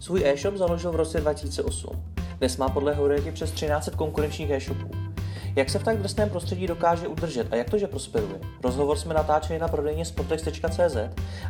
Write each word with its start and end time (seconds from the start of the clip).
Svůj 0.00 0.22
e-shop 0.24 0.54
založil 0.54 0.92
v 0.92 0.96
roce 0.96 1.20
2008. 1.20 2.04
Dnes 2.38 2.56
má 2.56 2.68
podle 2.68 2.94
Heuréky 2.94 3.32
přes 3.32 3.50
13 3.50 3.88
konkurenčních 3.96 4.50
e-shopů. 4.50 4.90
Jak 5.56 5.70
se 5.70 5.78
v 5.78 5.84
tak 5.84 5.98
drsném 5.98 6.30
prostředí 6.30 6.66
dokáže 6.66 7.08
udržet 7.08 7.52
a 7.52 7.56
jak 7.56 7.70
to, 7.70 7.78
že 7.78 7.86
prosperuje? 7.86 8.40
Rozhovor 8.62 8.96
jsme 8.96 9.14
natáčeli 9.14 9.58
na 9.58 9.68
prodejně 9.68 10.04
sportex.cz 10.04 10.96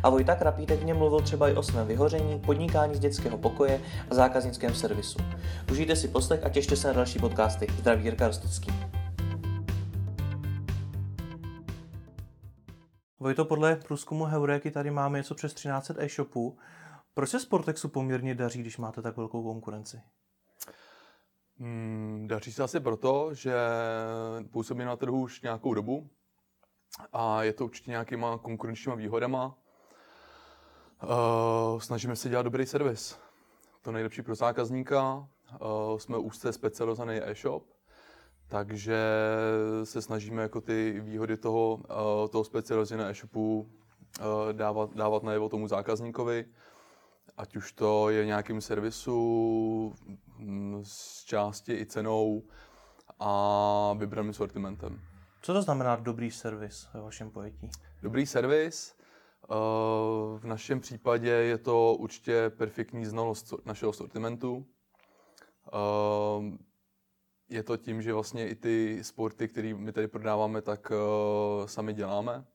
a 0.03 0.09
Vojta 0.09 0.35
Krapítek 0.35 0.79
v 0.79 0.85
něm 0.85 0.97
mluvil 0.97 1.19
třeba 1.19 1.49
i 1.49 1.53
o 1.53 1.63
svém 1.63 1.87
vyhoření, 1.87 2.39
podnikání 2.39 2.95
z 2.95 2.99
dětského 2.99 3.37
pokoje 3.37 3.81
a 4.11 4.15
zákaznickém 4.15 4.75
servisu. 4.75 5.19
Užijte 5.71 5.95
si 5.95 6.07
poslech 6.07 6.45
a 6.45 6.49
těšte 6.49 6.75
se 6.75 6.87
na 6.87 6.93
další 6.93 7.19
podcasty. 7.19 7.67
Zdraví 7.79 8.03
Jirka 8.03 8.27
Rostecký. 8.27 8.71
Vojto, 13.19 13.45
podle 13.45 13.75
průzkumu 13.75 14.25
Heuréky 14.25 14.71
tady 14.71 14.91
máme 14.91 15.17
něco 15.17 15.35
přes 15.35 15.53
13 15.53 15.91
e-shopů. 15.97 16.57
Proč 17.17 17.29
se 17.29 17.39
Sportexu 17.39 17.89
poměrně 17.89 18.35
daří, 18.35 18.59
když 18.59 18.77
máte 18.77 19.01
tak 19.01 19.17
velkou 19.17 19.43
konkurenci? 19.43 20.01
Hmm, 21.59 22.25
daří 22.27 22.51
se 22.53 22.63
asi 22.63 22.79
proto, 22.79 23.33
že 23.33 23.55
působí 24.51 24.85
na 24.85 24.95
trhu 24.95 25.21
už 25.21 25.41
nějakou 25.41 25.73
dobu 25.73 26.09
a 27.13 27.43
je 27.43 27.53
to 27.53 27.65
určitě 27.65 27.91
nějakýma 27.91 28.37
konkurenčníma 28.37 28.95
výhodama. 28.95 29.57
Uh, 31.03 31.79
snažíme 31.79 32.15
se 32.15 32.29
dělat 32.29 32.43
dobrý 32.43 32.65
servis. 32.65 33.19
To 33.81 33.91
nejlepší 33.91 34.21
pro 34.21 34.35
zákazníka. 34.35 35.27
Uh, 35.61 35.97
jsme 35.97 36.17
úzce 36.17 36.53
specializovaný 36.53 37.19
e-shop, 37.23 37.63
takže 38.47 38.97
se 39.83 40.01
snažíme 40.01 40.41
jako 40.41 40.61
ty 40.61 40.99
výhody 40.99 41.37
toho, 41.37 41.75
uh, 41.75 42.27
toho 42.29 42.43
specializovaného 42.43 43.09
e-shopu 43.09 43.59
uh, 43.59 44.53
dávat, 44.53 44.93
dávat 44.95 45.23
najevo 45.23 45.49
tomu 45.49 45.67
zákazníkovi 45.67 46.45
ať 47.37 47.55
už 47.55 47.71
to 47.71 48.09
je 48.09 48.25
nějakým 48.25 48.61
servisu, 48.61 49.93
mm, 50.37 50.81
s 50.83 51.23
části 51.23 51.73
i 51.73 51.85
cenou 51.85 52.43
a 53.19 53.93
vybraným 53.97 54.33
sortimentem. 54.33 55.01
Co 55.41 55.53
to 55.53 55.61
znamená 55.61 55.95
dobrý 55.95 56.31
servis 56.31 56.87
ve 56.93 57.01
vašem 57.01 57.31
pojetí? 57.31 57.69
Dobrý 58.01 58.25
servis, 58.25 58.95
eh, 58.95 59.53
v 60.37 60.43
našem 60.43 60.79
případě 60.79 61.29
je 61.29 61.57
to 61.57 61.95
určitě 61.95 62.49
perfektní 62.49 63.05
znalost 63.05 63.53
našeho 63.65 63.93
sortimentu. 63.93 64.65
Eh, 65.67 66.57
je 67.49 67.63
to 67.63 67.77
tím, 67.77 68.01
že 68.01 68.13
vlastně 68.13 68.49
i 68.49 68.55
ty 68.55 69.03
sporty, 69.03 69.47
které 69.47 69.73
my 69.73 69.91
tady 69.91 70.07
prodáváme, 70.07 70.61
tak 70.61 70.91
eh, 70.91 71.67
sami 71.67 71.93
děláme 71.93 72.45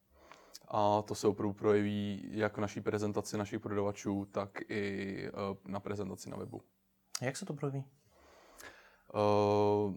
a 0.69 1.03
to 1.03 1.15
se 1.15 1.29
opravdu 1.29 1.53
projeví 1.53 2.29
jak 2.31 2.57
v 2.57 2.61
naší 2.61 2.81
prezentaci 2.81 3.39
našich 3.39 3.61
prodavačů, 3.61 4.25
tak 4.25 4.71
i 4.71 5.25
eh, 5.27 5.33
na 5.67 5.81
prezentaci 5.81 6.31
na 6.31 6.37
webu. 6.37 6.63
Jak 7.23 7.37
se 7.37 7.47
to 7.47 7.55
projeví? 7.55 7.85
Eh, 9.15 9.95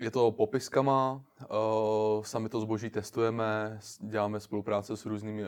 je 0.00 0.10
to 0.10 0.30
popiskama, 0.30 1.24
eh, 1.40 1.46
sami 2.22 2.48
to 2.48 2.60
zboží 2.60 2.90
testujeme, 2.90 3.80
děláme 4.00 4.40
spolupráce 4.40 4.96
s 4.96 5.06
různými 5.06 5.44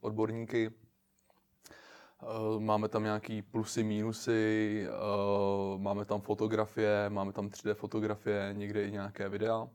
odborníky, 0.00 0.70
Máme 2.58 2.88
tam 2.88 3.02
nějaký 3.02 3.42
plusy, 3.42 3.82
mínusy, 3.82 4.86
máme 5.76 6.04
tam 6.04 6.20
fotografie, 6.20 7.10
máme 7.10 7.32
tam 7.32 7.48
3D 7.48 7.74
fotografie, 7.74 8.50
někde 8.52 8.84
i 8.84 8.90
nějaké 8.90 9.28
videa 9.28 9.68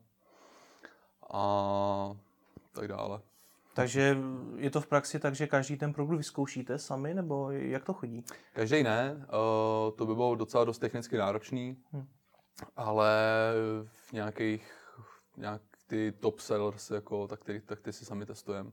a 1.32 2.16
tak 2.72 2.88
dále. 2.88 3.20
Takže 3.74 4.18
je 4.56 4.70
to 4.70 4.80
v 4.80 4.86
praxi 4.86 5.18
tak, 5.18 5.34
že 5.34 5.46
každý 5.46 5.76
ten 5.76 5.92
produkt 5.92 6.16
vyzkoušíte 6.16 6.78
sami, 6.78 7.14
nebo 7.14 7.50
jak 7.50 7.84
to 7.84 7.92
chodí? 7.92 8.24
Každý 8.52 8.82
ne, 8.82 9.26
to 9.96 10.06
by 10.06 10.14
bylo 10.14 10.34
docela 10.34 10.64
dost 10.64 10.78
technicky 10.78 11.16
náročný, 11.16 11.76
hmm. 11.92 12.06
ale 12.76 13.12
v 13.86 14.12
nějakých, 14.12 14.72
nějak 15.36 15.62
ty 15.86 16.12
top 16.20 16.40
sellers, 16.40 16.90
jako, 16.90 17.28
tak, 17.28 17.44
ty, 17.44 17.60
tak 17.60 17.80
ty 17.80 17.92
si 17.92 18.04
sami 18.04 18.26
testujeme 18.26 18.70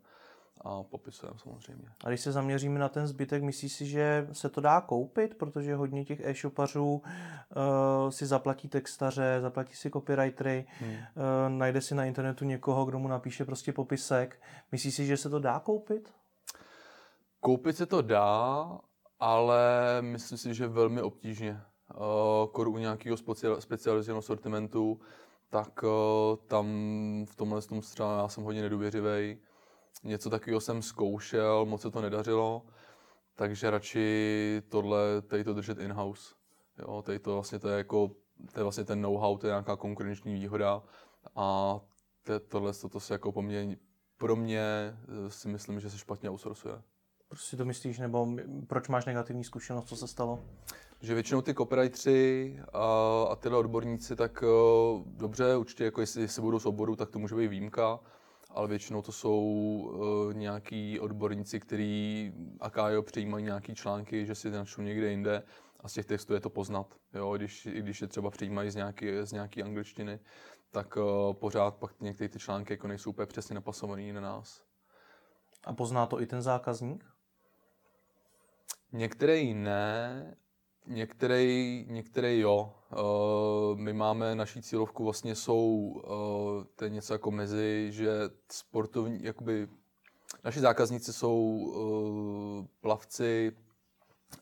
a 0.64 0.84
popisujeme 0.84 1.40
samozřejmě. 1.40 1.90
A 2.04 2.10
když 2.10 2.22
se 2.22 2.32
zaměříme 2.32 2.80
na 2.80 2.90
ten 2.90 3.08
zbytek, 3.08 3.44
myslíš 3.44 3.74
si, 3.74 3.86
že 3.86 4.28
se 4.32 4.50
to 4.50 4.62
dá 4.62 4.82
koupit, 4.82 5.36
protože 5.36 5.76
hodně 5.76 6.06
těch 6.06 6.20
e-shopařů 6.20 6.94
uh, 6.94 8.10
si 8.10 8.26
zaplatí 8.26 8.68
textaře, 8.68 9.38
zaplatí 9.42 9.76
si 9.76 9.90
copywritery, 9.90 10.66
hmm. 10.80 10.92
uh, 10.92 11.00
najde 11.48 11.82
si 11.82 11.96
na 11.96 12.06
internetu 12.06 12.46
někoho, 12.46 12.86
kdo 12.86 13.00
mu 13.00 13.08
napíše 13.08 13.46
prostě 13.46 13.74
popisek. 13.74 14.42
Myslíš 14.72 14.96
si, 14.96 15.06
že 15.06 15.18
se 15.18 15.30
to 15.30 15.40
dá 15.40 15.60
koupit? 15.60 16.14
Koupit 17.40 17.78
se 17.78 17.86
to 17.86 18.02
dá, 18.02 18.68
ale 19.20 19.62
myslím 20.02 20.38
si, 20.38 20.54
že 20.54 20.68
velmi 20.68 21.02
obtížně. 21.02 21.62
Uh, 22.58 22.68
u 22.68 22.78
nějakého 22.78 23.18
specializovaného 23.60 24.22
sortimentu, 24.22 25.00
tak 25.50 25.84
uh, 25.84 25.90
tam 26.48 26.66
v 27.30 27.36
tomhle 27.36 27.62
tom 27.62 27.82
třeba 27.82 28.18
já 28.18 28.28
jsem 28.28 28.44
hodně 28.44 28.62
nedůvěřivý 28.62 29.38
Něco 30.04 30.30
takového 30.30 30.62
jsem 30.62 30.82
zkoušel, 30.82 31.66
moc 31.66 31.82
se 31.82 31.92
to 31.92 32.02
nedařilo, 32.02 32.66
takže 33.36 33.70
radši 33.70 34.62
tohle, 34.70 35.22
tady 35.22 35.44
to 35.44 35.54
držet 35.54 35.80
in-house. 35.80 36.34
Jo, 36.80 37.02
tady 37.02 37.20
to 37.20 37.34
vlastně 37.34 37.60
to 37.60 37.70
je 37.70 37.78
jako, 37.78 38.12
to 38.54 38.60
je 38.60 38.64
vlastně 38.64 38.84
ten 38.84 39.02
know-how, 39.02 39.38
to 39.38 39.48
je 39.48 39.52
nějaká 39.52 39.76
konkurenční 39.76 40.34
výhoda 40.34 40.84
a 41.36 41.80
tohle 42.48 42.74
to, 42.74 42.90
to 42.90 43.00
se 43.00 43.14
jako 43.14 43.32
po 43.32 43.42
mně, 43.42 43.78
pro 44.18 44.36
mě 44.36 44.62
eh, 44.62 45.30
si 45.30 45.48
myslím, 45.48 45.80
že 45.80 45.90
se 45.90 45.98
špatně 45.98 46.30
outsourcuje. 46.30 46.82
Proč 47.28 47.42
si 47.42 47.58
to 47.58 47.66
myslíš, 47.66 48.00
nebo 48.00 48.28
proč 48.68 48.88
máš 48.88 49.06
negativní 49.06 49.44
zkušenost, 49.44 49.86
co 49.86 49.96
se 49.96 50.08
stalo? 50.08 50.46
Že 51.02 51.14
většinou 51.14 51.42
ty 51.42 51.54
copywriteri 51.54 52.60
a, 52.74 53.24
a 53.30 53.36
tyhle 53.36 53.58
odborníci, 53.58 54.16
tak 54.16 54.44
uh, 54.44 55.02
dobře, 55.06 55.58
určitě 55.58 55.84
jako 55.84 56.02
jestli 56.02 56.28
se 56.28 56.42
budou 56.42 56.60
z 56.60 56.66
oboru, 56.66 56.96
tak 56.96 57.10
to 57.10 57.20
může 57.20 57.36
být 57.36 57.48
výjimka, 57.48 58.00
ale 58.56 58.68
většinou 58.68 59.02
to 59.02 59.12
jsou 59.12 59.42
uh, 59.42 60.34
nějaký 60.34 61.00
odborníci, 61.00 61.60
kteří 61.60 62.34
akájo 62.60 63.04
přijímají 63.04 63.46
nějaký 63.46 63.76
články, 63.76 64.26
že 64.26 64.36
si 64.36 64.52
načtou 64.52 64.82
někde 64.82 65.10
jinde 65.10 65.44
a 65.80 65.88
z 65.88 65.94
těch 65.94 66.06
textů 66.06 66.34
je 66.34 66.40
to 66.40 66.50
poznat. 66.50 66.96
Jo? 67.14 67.38
Když, 67.38 67.66
I 67.66 67.82
když 67.82 68.02
je 68.02 68.08
třeba 68.08 68.30
přijímají 68.30 68.72
z 68.72 68.76
nějaké 68.76 69.26
z 69.26 69.32
nějaký 69.32 69.64
angličtiny, 69.64 70.20
tak 70.72 70.98
uh, 70.98 71.34
pořád 71.34 71.76
pak 71.76 72.02
některé 72.02 72.30
ty 72.30 72.40
články 72.40 72.74
jako 72.74 72.88
nejsou 72.88 73.10
úplně 73.10 73.26
přesně 73.26 73.56
napasované 73.56 74.14
na 74.14 74.22
nás. 74.22 74.64
A 75.64 75.74
pozná 75.74 76.06
to 76.06 76.22
i 76.22 76.26
ten 76.26 76.42
zákazník? 76.42 77.06
Některý 78.92 79.54
ne, 79.54 80.38
Některý, 80.88 81.86
některý 81.90 82.40
jo. 82.40 82.74
Uh, 82.92 83.80
my 83.80 83.94
máme 83.94 84.36
naší 84.36 84.62
cílovku 84.62 85.04
vlastně 85.04 85.36
jsou 85.36 85.66
uh, 85.68 86.64
to 86.76 86.84
je 86.84 86.90
něco 86.90 87.14
jako 87.14 87.32
mezi, 87.32 87.88
že 87.92 88.10
sportovní, 88.52 89.24
jakoby 89.24 89.68
naši 90.44 90.60
zákazníci 90.60 91.14
jsou 91.14 91.38
uh, 91.38 92.66
plavci 92.82 93.52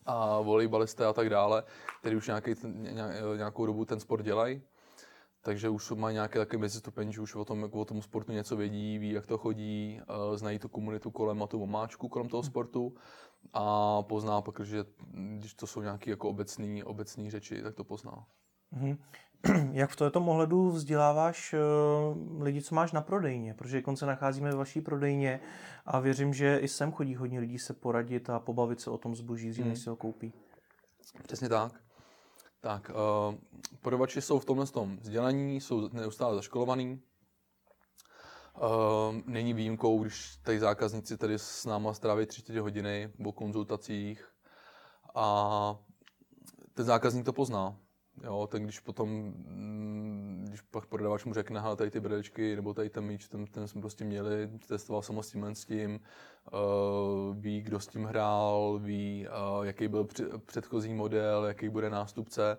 a 0.05 0.41
volejbalisté 0.41 1.05
a 1.05 1.13
tak 1.13 1.29
dále, 1.29 1.63
kteří 2.01 2.15
už 2.15 2.27
nějaký, 2.27 2.55
nějakou 3.37 3.65
dobu 3.65 3.85
ten 3.85 3.99
sport 3.99 4.21
dělají. 4.21 4.61
Takže 5.41 5.69
už 5.69 5.91
mají 5.91 6.13
nějaké 6.13 6.39
takové 6.39 6.57
mezistupeň, 6.61 7.11
že 7.11 7.21
už 7.21 7.35
o 7.35 7.45
tom, 7.45 7.69
o 7.71 7.85
tom 7.85 8.01
sportu 8.01 8.31
něco 8.31 8.55
vědí, 8.55 8.97
ví, 8.97 9.11
jak 9.11 9.25
to 9.25 9.37
chodí, 9.37 10.01
znají 10.35 10.59
tu 10.59 10.69
komunitu 10.69 11.11
kolem 11.11 11.43
a 11.43 11.47
tu 11.47 11.63
omáčku 11.63 12.09
kolem 12.09 12.29
toho 12.29 12.43
sportu 12.43 12.93
a 13.53 14.01
pozná 14.01 14.41
pak, 14.41 14.59
že 14.59 14.85
když 15.37 15.53
to 15.53 15.67
jsou 15.67 15.81
nějaké 15.81 16.09
jako 16.09 16.29
obecné 16.29 16.83
obecný 16.83 17.31
řeči, 17.31 17.61
tak 17.61 17.75
to 17.75 17.83
pozná. 17.83 18.25
Mm-hmm. 18.73 18.97
Jak 19.71 19.89
v 19.89 19.95
tomto 19.95 20.19
ohledu 20.19 20.71
vzděláváš 20.71 21.53
uh, 21.53 22.43
lidi, 22.43 22.61
co 22.61 22.75
máš 22.75 22.91
na 22.91 23.01
prodejně? 23.01 23.53
Protože 23.53 23.81
konce 23.81 24.05
nacházíme 24.05 24.49
ve 24.49 24.55
vaší 24.55 24.81
prodejně 24.81 25.39
a 25.85 25.99
věřím, 25.99 26.33
že 26.33 26.57
i 26.57 26.67
sem 26.67 26.91
chodí 26.91 27.15
hodně 27.15 27.39
lidí 27.39 27.59
se 27.59 27.73
poradit 27.73 28.29
a 28.29 28.39
pobavit 28.39 28.81
se 28.81 28.89
o 28.89 28.97
tom 28.97 29.15
zboží, 29.15 29.49
dřív, 29.49 29.65
než 29.65 29.77
mm. 29.79 29.83
si 29.83 29.89
ho 29.89 29.95
koupí. 29.95 30.33
Přesně 31.23 31.49
tak. 31.49 31.73
Tak, 32.61 32.91
uh, 33.29 33.35
prodavači 33.81 34.21
jsou 34.21 34.39
v 34.39 34.45
tomhle 34.45 34.67
tom 34.67 34.97
vzdělaní, 34.97 35.61
jsou 35.61 35.89
neustále 35.93 36.35
zaškolovaní, 36.35 37.01
Uh, 38.61 39.15
není 39.25 39.53
výjimkou, 39.53 40.03
když 40.03 40.35
tady 40.35 40.59
zákazníci 40.59 41.17
tady 41.17 41.39
s 41.39 41.65
náma 41.65 41.93
stráví 41.93 42.25
3 42.25 42.57
hodiny 42.57 43.11
po 43.23 43.31
konzultacích 43.31 44.25
a 45.15 45.75
ten 46.73 46.85
zákazník 46.85 47.25
to 47.25 47.33
pozná. 47.33 47.75
Jo, 48.23 48.47
ten 48.51 48.63
když 48.63 48.79
potom, 48.79 49.09
mm, 49.09 50.45
když 50.47 50.61
pak 50.61 50.85
prodavač 50.85 51.25
mu 51.25 51.33
řekne, 51.33 51.61
hele, 51.61 51.75
tady 51.75 51.91
ty 51.91 51.99
bradečky, 51.99 52.55
nebo 52.55 52.73
tady 52.73 52.89
ten 52.89 53.03
míč, 53.03 53.27
ten, 53.27 53.45
ten 53.45 53.67
jsme 53.67 53.81
prostě 53.81 54.05
měli, 54.05 54.49
testoval 54.67 55.01
jsem 55.01 55.23
s 55.23 55.31
tím, 55.31 55.43
s 55.43 55.65
tím, 55.65 55.99
uh, 56.53 57.35
ví, 57.35 57.61
kdo 57.61 57.79
s 57.79 57.87
tím 57.87 58.05
hrál, 58.05 58.79
ví, 58.83 59.27
uh, 59.27 59.65
jaký 59.65 59.87
byl 59.87 60.07
předchozí 60.45 60.93
model, 60.93 61.45
jaký 61.45 61.69
bude 61.69 61.89
nástupce. 61.89 62.57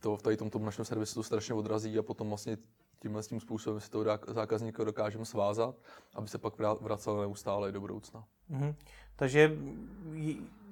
To 0.00 0.16
v 0.16 0.22
tady 0.22 0.36
tomto 0.36 0.58
našem 0.58 0.84
servisu 0.84 1.14
to 1.14 1.22
strašně 1.22 1.54
odrazí 1.54 1.98
a 1.98 2.02
potom 2.02 2.28
vlastně 2.28 2.56
tímhle 3.02 3.22
s 3.22 3.26
tím 3.26 3.40
způsobem 3.40 3.80
si 3.80 3.90
toho 3.90 4.04
zákazníka 4.26 4.84
dokážeme 4.84 5.24
svázat, 5.24 5.74
aby 6.14 6.28
se 6.28 6.38
pak 6.38 6.58
vracel 6.80 7.20
neustále 7.20 7.68
i 7.68 7.72
do 7.72 7.80
budoucna. 7.80 8.28
Mhm. 8.48 8.74
Takže 9.16 9.56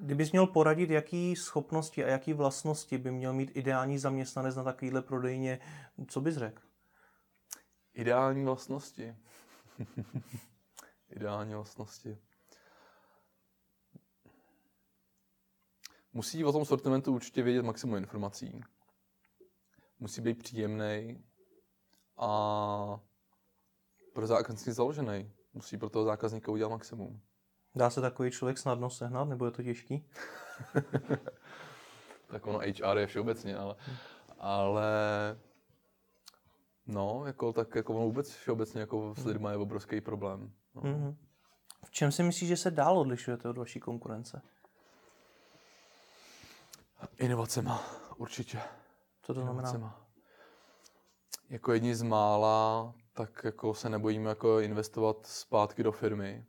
kdybys 0.01 0.33
měl 0.33 0.47
poradit, 0.47 0.91
jaký 0.91 1.37
schopnosti 1.37 2.05
a 2.05 2.09
jaký 2.09 2.33
vlastnosti 2.33 2.99
by 2.99 3.11
měl 3.11 3.33
mít 3.33 3.57
ideální 3.57 3.99
zaměstnanec 3.99 4.57
na 4.57 4.65
takovýhle 4.65 5.03
prodejně, 5.03 5.61
co 6.09 6.21
bys 6.21 6.37
řekl? 6.37 6.63
Ideální 7.95 8.45
vlastnosti. 8.45 9.17
Ideální 11.11 11.55
vlastnosti. 11.55 12.19
Musí 16.13 16.45
o 16.45 16.53
tom 16.53 16.65
sortimentu 16.65 17.15
určitě 17.15 17.43
vědět 17.43 17.63
maximum 17.63 17.97
informací. 17.97 18.61
Musí 20.01 20.21
být 20.21 20.39
příjemný 20.39 21.25
a 22.21 23.01
pro 24.15 24.27
zákazníky 24.27 24.73
založený. 24.73 25.33
Musí 25.55 25.79
pro 25.79 25.91
toho 25.91 26.05
zákazníka 26.05 26.53
udělat 26.53 26.71
maximum. 26.71 27.21
Dá 27.75 27.91
se 27.91 28.01
takový 28.01 28.31
člověk 28.31 28.59
snadno 28.59 28.91
sehnat, 28.91 29.29
nebo 29.29 29.45
je 29.45 29.51
to 29.51 29.63
těžký? 29.63 30.07
Tak 32.31 32.47
ono 32.47 32.59
HR 32.59 32.99
je 32.99 33.07
všeobecně, 33.07 33.57
ale, 33.57 33.75
ale 34.39 34.87
no, 36.87 37.23
jako, 37.27 37.53
tak 37.53 37.75
jako 37.75 37.95
ono 37.95 38.05
vůbec 38.05 38.31
všeobecně 38.35 38.81
jako 38.81 39.15
s 39.15 39.25
lidmi 39.25 39.49
je 39.51 39.57
obrovský 39.57 40.01
problém. 40.01 40.53
No. 40.75 40.83
Mhm. 40.85 41.17
V 41.85 41.91
čem 41.91 42.13
si 42.13 42.23
myslíš, 42.23 42.49
že 42.49 42.57
se 42.57 42.71
dál 42.71 42.99
odlišujete 42.99 43.49
od 43.49 43.59
vaší 43.59 43.81
konkurence? 43.81 44.43
Inovacema, 47.19 47.83
určitě. 48.17 48.61
Co 49.23 49.35
to 49.35 49.41
znamená? 49.41 49.71
Inovacema. 49.71 50.00
Jako 51.51 51.73
jedni 51.73 51.95
z 51.95 52.03
mála, 52.03 52.95
tak 53.13 53.45
jako 53.45 53.75
se 53.75 53.89
nebojíme 53.89 54.29
jako 54.29 54.61
investovat 54.61 55.27
zpátky 55.27 55.83
do 55.83 55.93
firmy. 55.93 56.45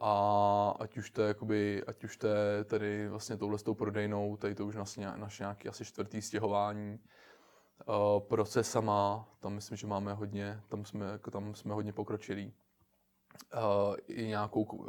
A 0.00 0.74
ať 0.80 0.96
už 0.96 1.10
to 1.10 1.22
je, 1.22 1.28
jakoby, 1.28 1.84
ať 1.86 2.04
už 2.04 2.16
to 2.16 2.26
je 2.26 2.64
tady 2.64 3.08
vlastně 3.08 3.36
touhle 3.36 3.58
tou 3.58 3.74
prodejnou, 3.74 4.36
tady 4.36 4.54
to 4.54 4.66
už 4.66 4.76
naše, 4.76 5.00
naše 5.00 5.42
nějaký 5.42 5.68
asi 5.68 5.84
čtvrtý 5.84 6.22
stěhování. 6.22 6.98
Uh, 7.88 8.20
procesama, 8.28 9.28
tam 9.40 9.54
myslím, 9.54 9.76
že 9.76 9.86
máme 9.86 10.12
hodně, 10.12 10.60
tam 10.68 10.84
jsme, 10.84 11.06
jako 11.06 11.30
tam 11.30 11.54
jsme 11.54 11.74
hodně 11.74 11.92
pokročilí. 11.92 12.52
Uh, 13.54 13.96
I 14.06 14.26
nějakou, 14.26 14.62
uh, 14.62 14.86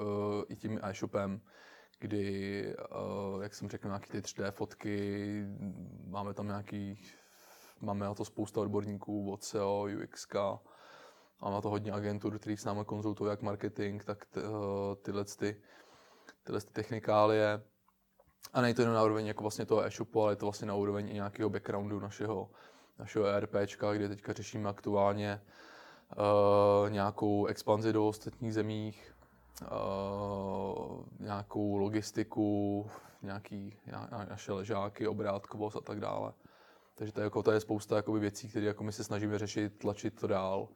i 0.50 0.56
tím 0.56 0.80
e-shopem, 0.84 1.42
kdy, 2.00 2.76
jak 3.42 3.54
jsem 3.54 3.70
řekl, 3.70 3.88
nějaké 3.88 4.12
ty 4.12 4.20
3D 4.20 4.52
fotky, 4.52 5.46
máme 6.08 6.34
tam 6.34 6.48
nějaký, 6.48 7.00
máme 7.82 8.06
na 8.06 8.14
to 8.14 8.26
spousta 8.26 8.62
odborníků 8.62 9.32
od 9.32 9.44
SEO, 9.44 9.88
UX, 10.04 10.28
máme 11.42 11.56
na 11.56 11.62
to 11.62 11.70
hodně 11.70 11.92
agentur, 11.92 12.40
který 12.40 12.58
s 12.58 12.66
námi 12.66 12.86
konzultují 12.86 13.30
jak 13.30 13.42
marketing, 13.42 14.04
tak 14.04 14.26
t, 14.26 14.44
uh, 14.44 14.50
tyhle, 15.02 15.26
ty, 15.26 15.62
tyhle 16.44 16.62
ty 16.62 16.74
technikálie. 16.74 17.64
A 18.54 18.62
není 18.62 18.74
to 18.74 18.82
jenom 18.82 18.96
na 18.96 19.04
úroveň 19.04 19.26
jako 19.26 19.44
vlastně 19.44 19.66
toho 19.66 19.86
e-shopu, 19.86 20.22
ale 20.22 20.32
je 20.32 20.36
to 20.36 20.46
vlastně 20.46 20.68
na 20.68 20.76
úroveň 20.76 21.10
i 21.10 21.14
nějakého 21.14 21.50
backgroundu 21.50 22.00
našeho, 22.00 22.50
našeho 23.00 23.26
ERPčka, 23.26 23.94
kde 23.94 24.10
teďka 24.10 24.34
řešíme 24.34 24.70
aktuálně 24.70 25.42
uh, 26.18 26.90
nějakou 26.90 27.46
expanzi 27.46 27.94
do 27.94 28.08
ostatních 28.08 28.54
zemích, 28.54 29.16
uh, 29.62 31.06
nějakou 31.20 31.78
logistiku, 31.78 32.90
nějaký, 33.22 33.78
na, 33.92 34.26
naše 34.30 34.54
ležáky, 34.54 35.08
obrátkovost 35.08 35.78
a 35.78 35.82
tak 35.82 36.00
dále. 36.00 36.34
Takže 36.98 37.14
to 37.14 37.20
je, 37.20 37.24
jako, 37.24 37.44
to 37.44 37.52
je 37.52 37.60
spousta 37.60 37.96
jakoby, 37.96 38.20
věcí, 38.20 38.50
které 38.50 38.66
jako 38.66 38.84
my 38.84 38.92
se 38.92 39.04
snažíme 39.04 39.40
řešit, 39.40 39.78
tlačit 39.78 40.20
to 40.20 40.28
dál. 40.28 40.68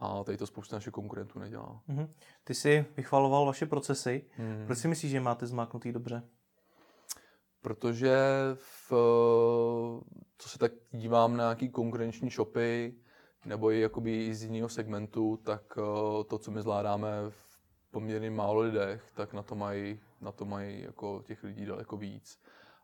A 0.00 0.24
tady 0.24 0.38
to 0.38 0.46
spousta 0.46 0.76
našich 0.76 0.92
konkurentů 0.92 1.38
nedělá. 1.38 1.80
Mhm. 1.86 2.12
Ty 2.44 2.54
jsi 2.54 2.84
vychvaloval 2.96 3.46
vaše 3.46 3.66
procesy. 3.66 4.24
Hmm. 4.36 4.66
Proč 4.66 4.78
si 4.78 4.88
myslíš, 4.88 5.10
že 5.10 5.20
máte 5.20 5.46
zmáknutý 5.46 5.92
dobře? 5.92 6.22
Protože 7.60 8.16
v, 8.54 8.92
co 10.38 10.48
se 10.48 10.58
tak 10.58 10.72
dívám 10.90 11.36
na 11.36 11.44
nějaký 11.44 11.68
konkurenční 11.68 12.30
shopy, 12.30 12.94
nebo 13.44 13.70
i 13.70 13.80
jakoby 13.80 14.34
z 14.34 14.42
jiného 14.42 14.68
segmentu, 14.68 15.36
tak 15.36 15.78
eh, 15.78 16.24
to, 16.24 16.38
co 16.38 16.50
my 16.50 16.62
zvládáme 16.62 17.08
v 17.28 17.60
poměrně 17.90 18.30
málo 18.30 18.60
lidech, 18.60 19.10
tak 19.14 19.32
na 19.32 19.42
to 19.42 19.54
mají, 19.54 20.00
na 20.20 20.32
to 20.32 20.44
mají 20.44 20.82
jako 20.82 21.22
těch 21.26 21.44
lidí 21.44 21.66
daleko 21.66 21.96
víc. 21.96 22.38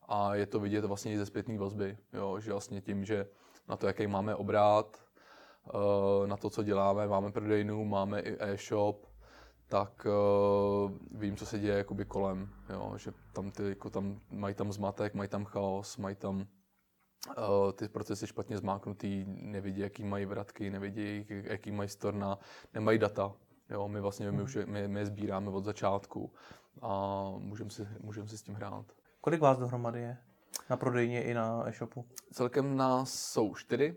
A 0.09 0.35
je 0.35 0.47
to 0.47 0.61
vidět 0.61 0.85
vlastně 0.85 1.13
i 1.13 1.19
ze 1.19 1.27
zpětné 1.27 1.59
vazby, 1.59 1.99
jo, 2.13 2.41
že 2.41 2.53
vlastně 2.53 2.81
tím, 2.81 3.05
že 3.05 3.27
na 3.69 3.77
to, 3.77 3.87
jaký 3.87 4.07
máme 4.07 4.35
obrát, 4.35 5.05
eh, 5.67 6.27
na 6.27 6.37
to, 6.37 6.51
co 6.51 6.63
děláme, 6.63 7.09
máme 7.09 7.33
prodejnu, 7.33 7.85
máme 7.85 8.21
i 8.21 8.37
e-shop, 8.41 9.07
tak 9.69 10.07
uh, 10.07 10.93
vím, 11.21 11.37
co 11.37 11.47
se 11.47 11.59
děje 11.59 11.79
jakoby 11.79 12.05
kolem, 12.05 12.49
jo, 12.73 12.93
že 12.97 13.13
tam, 13.33 13.51
ty, 13.51 13.69
jako 13.69 13.91
tam 13.91 14.21
mají 14.31 14.55
tam 14.55 14.73
zmatek, 14.73 15.15
mají 15.15 15.29
tam 15.29 15.45
chaos, 15.45 15.97
mají 15.97 16.17
tam 16.17 16.37
uh, 16.37 17.73
ty 17.73 17.89
procesy 17.89 18.27
špatně 18.27 18.59
zmáknutý, 18.59 19.25
nevidí, 19.27 19.81
jaký 19.81 20.05
mají 20.05 20.25
vratky, 20.27 20.71
nevidí, 20.71 21.27
jaký 21.29 21.71
mají 21.71 21.89
storna, 21.89 22.39
nemají 22.75 22.99
data. 22.99 23.33
Jo, 23.71 23.89
my 23.89 24.01
vlastně 24.01 24.33
my, 24.33 24.43
už, 24.43 24.55
je- 24.55 24.67
my, 24.67 24.89
my 24.89 25.01
je 25.01 25.07
sbíráme 25.07 25.51
od 25.51 25.65
začátku 25.65 26.33
a 26.83 27.23
můžeme 27.39 27.71
si, 27.71 27.89
můžem 28.01 28.29
si 28.29 28.39
s 28.39 28.43
tím 28.43 28.55
hrát. 28.55 28.93
Kolik 29.21 29.41
vás 29.41 29.59
dohromady 29.59 30.01
je? 30.01 30.17
Na 30.71 30.77
prodejně 30.77 31.23
i 31.23 31.35
na 31.35 31.69
e-shopu? 31.69 32.05
Celkem 32.33 32.77
nás 32.77 33.15
jsou 33.15 33.55
čtyři 33.55 33.97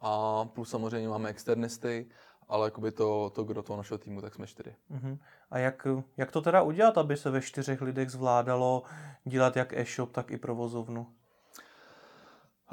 a 0.00 0.44
plus 0.44 0.70
samozřejmě 0.70 1.08
máme 1.08 1.28
externisty, 1.28 2.06
ale 2.48 2.66
jakoby 2.66 2.92
to, 2.92 3.30
to 3.34 3.44
kdo 3.44 3.62
toho 3.62 3.76
našeho 3.76 3.98
týmu, 3.98 4.20
tak 4.20 4.34
jsme 4.34 4.46
čtyři. 4.46 4.74
Mhm. 4.88 5.18
A 5.50 5.58
jak, 5.58 5.86
jak 6.16 6.30
to 6.32 6.40
teda 6.40 6.62
udělat, 6.62 6.98
aby 6.98 7.16
se 7.16 7.30
ve 7.30 7.40
čtyřech 7.40 7.82
lidech 7.82 8.10
zvládalo 8.10 8.82
dělat 9.24 9.56
jak 9.56 9.72
e-shop, 9.72 10.12
tak 10.12 10.30
i 10.30 10.36
provozovnu? 10.36 11.06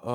Uh, 0.04 0.12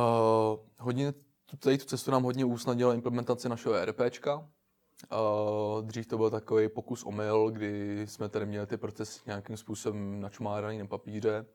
hodně, 0.79 1.15
tady 1.59 1.79
tu 1.79 1.85
cestu 1.85 2.11
nám 2.11 2.23
hodně 2.23 2.45
usnadnila 2.45 2.95
implementace 2.95 3.49
našeho 3.49 3.75
ERPčka. 3.75 4.37
Uh, 4.39 5.83
dřív 5.83 6.07
to 6.07 6.17
byl 6.17 6.31
takový 6.31 6.69
pokus 6.69 7.05
omyl, 7.05 7.51
kdy 7.51 8.03
jsme 8.07 8.29
tady 8.29 8.47
měli 8.47 8.67
ty 8.67 8.77
procesy 8.77 9.21
nějakým 9.27 9.57
způsobem 9.57 10.21
načmáraný 10.21 10.79
na 10.79 10.87
papíře, 10.87 11.47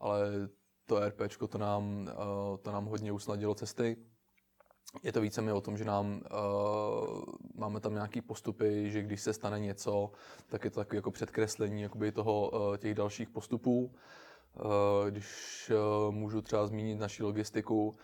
ale 0.00 0.48
to 0.86 0.96
ERPčko 0.96 1.46
to 1.46 1.58
nám, 1.58 2.00
uh, 2.02 2.56
to 2.56 2.72
nám 2.72 2.84
hodně 2.86 3.12
usnadnilo 3.12 3.54
cesty. 3.54 3.96
Je 5.02 5.12
to 5.12 5.20
víceméně 5.20 5.52
o 5.52 5.60
tom, 5.60 5.76
že 5.76 5.84
nám 5.84 6.06
uh, 6.06 7.22
máme 7.54 7.80
tam 7.80 7.94
nějaký 7.94 8.20
postupy, 8.20 8.90
že 8.90 9.02
když 9.02 9.20
se 9.20 9.32
stane 9.32 9.60
něco, 9.60 10.10
tak 10.48 10.64
je 10.64 10.70
to 10.70 10.80
takové 10.80 10.96
jako 10.96 11.10
předkreslení 11.10 11.82
jakoby 11.82 12.12
toho, 12.12 12.50
uh, 12.50 12.76
těch 12.76 12.94
dalších 12.94 13.28
postupů. 13.28 13.84
Uh, 13.84 15.10
když 15.10 15.70
uh, 15.70 16.14
můžu 16.14 16.42
třeba 16.42 16.66
zmínit 16.66 16.98
naši 16.98 17.22
logistiku, 17.22 17.96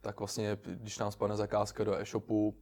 tak 0.00 0.18
vlastně, 0.18 0.58
když 0.64 0.98
nám 0.98 1.12
spadne 1.12 1.36
zakázka 1.36 1.84
do 1.84 1.94
e-shopu, 1.94 2.56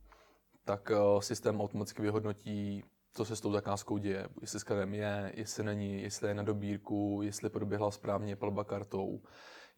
tak 0.64 0.90
uh, 0.90 1.20
systém 1.20 1.60
automaticky 1.60 2.02
vyhodnotí, 2.02 2.84
co 3.12 3.24
se 3.24 3.36
s 3.36 3.40
tou 3.40 3.52
zakázkou 3.52 3.98
děje. 3.98 4.28
Jestli 4.40 4.60
skladem 4.60 4.94
je, 4.94 5.32
jestli 5.34 5.64
není, 5.64 6.02
jestli 6.02 6.28
je 6.28 6.34
na 6.34 6.42
dobírku, 6.42 7.20
jestli 7.22 7.50
proběhla 7.50 7.90
správně 7.90 8.36
platba 8.36 8.64
kartou, 8.64 9.22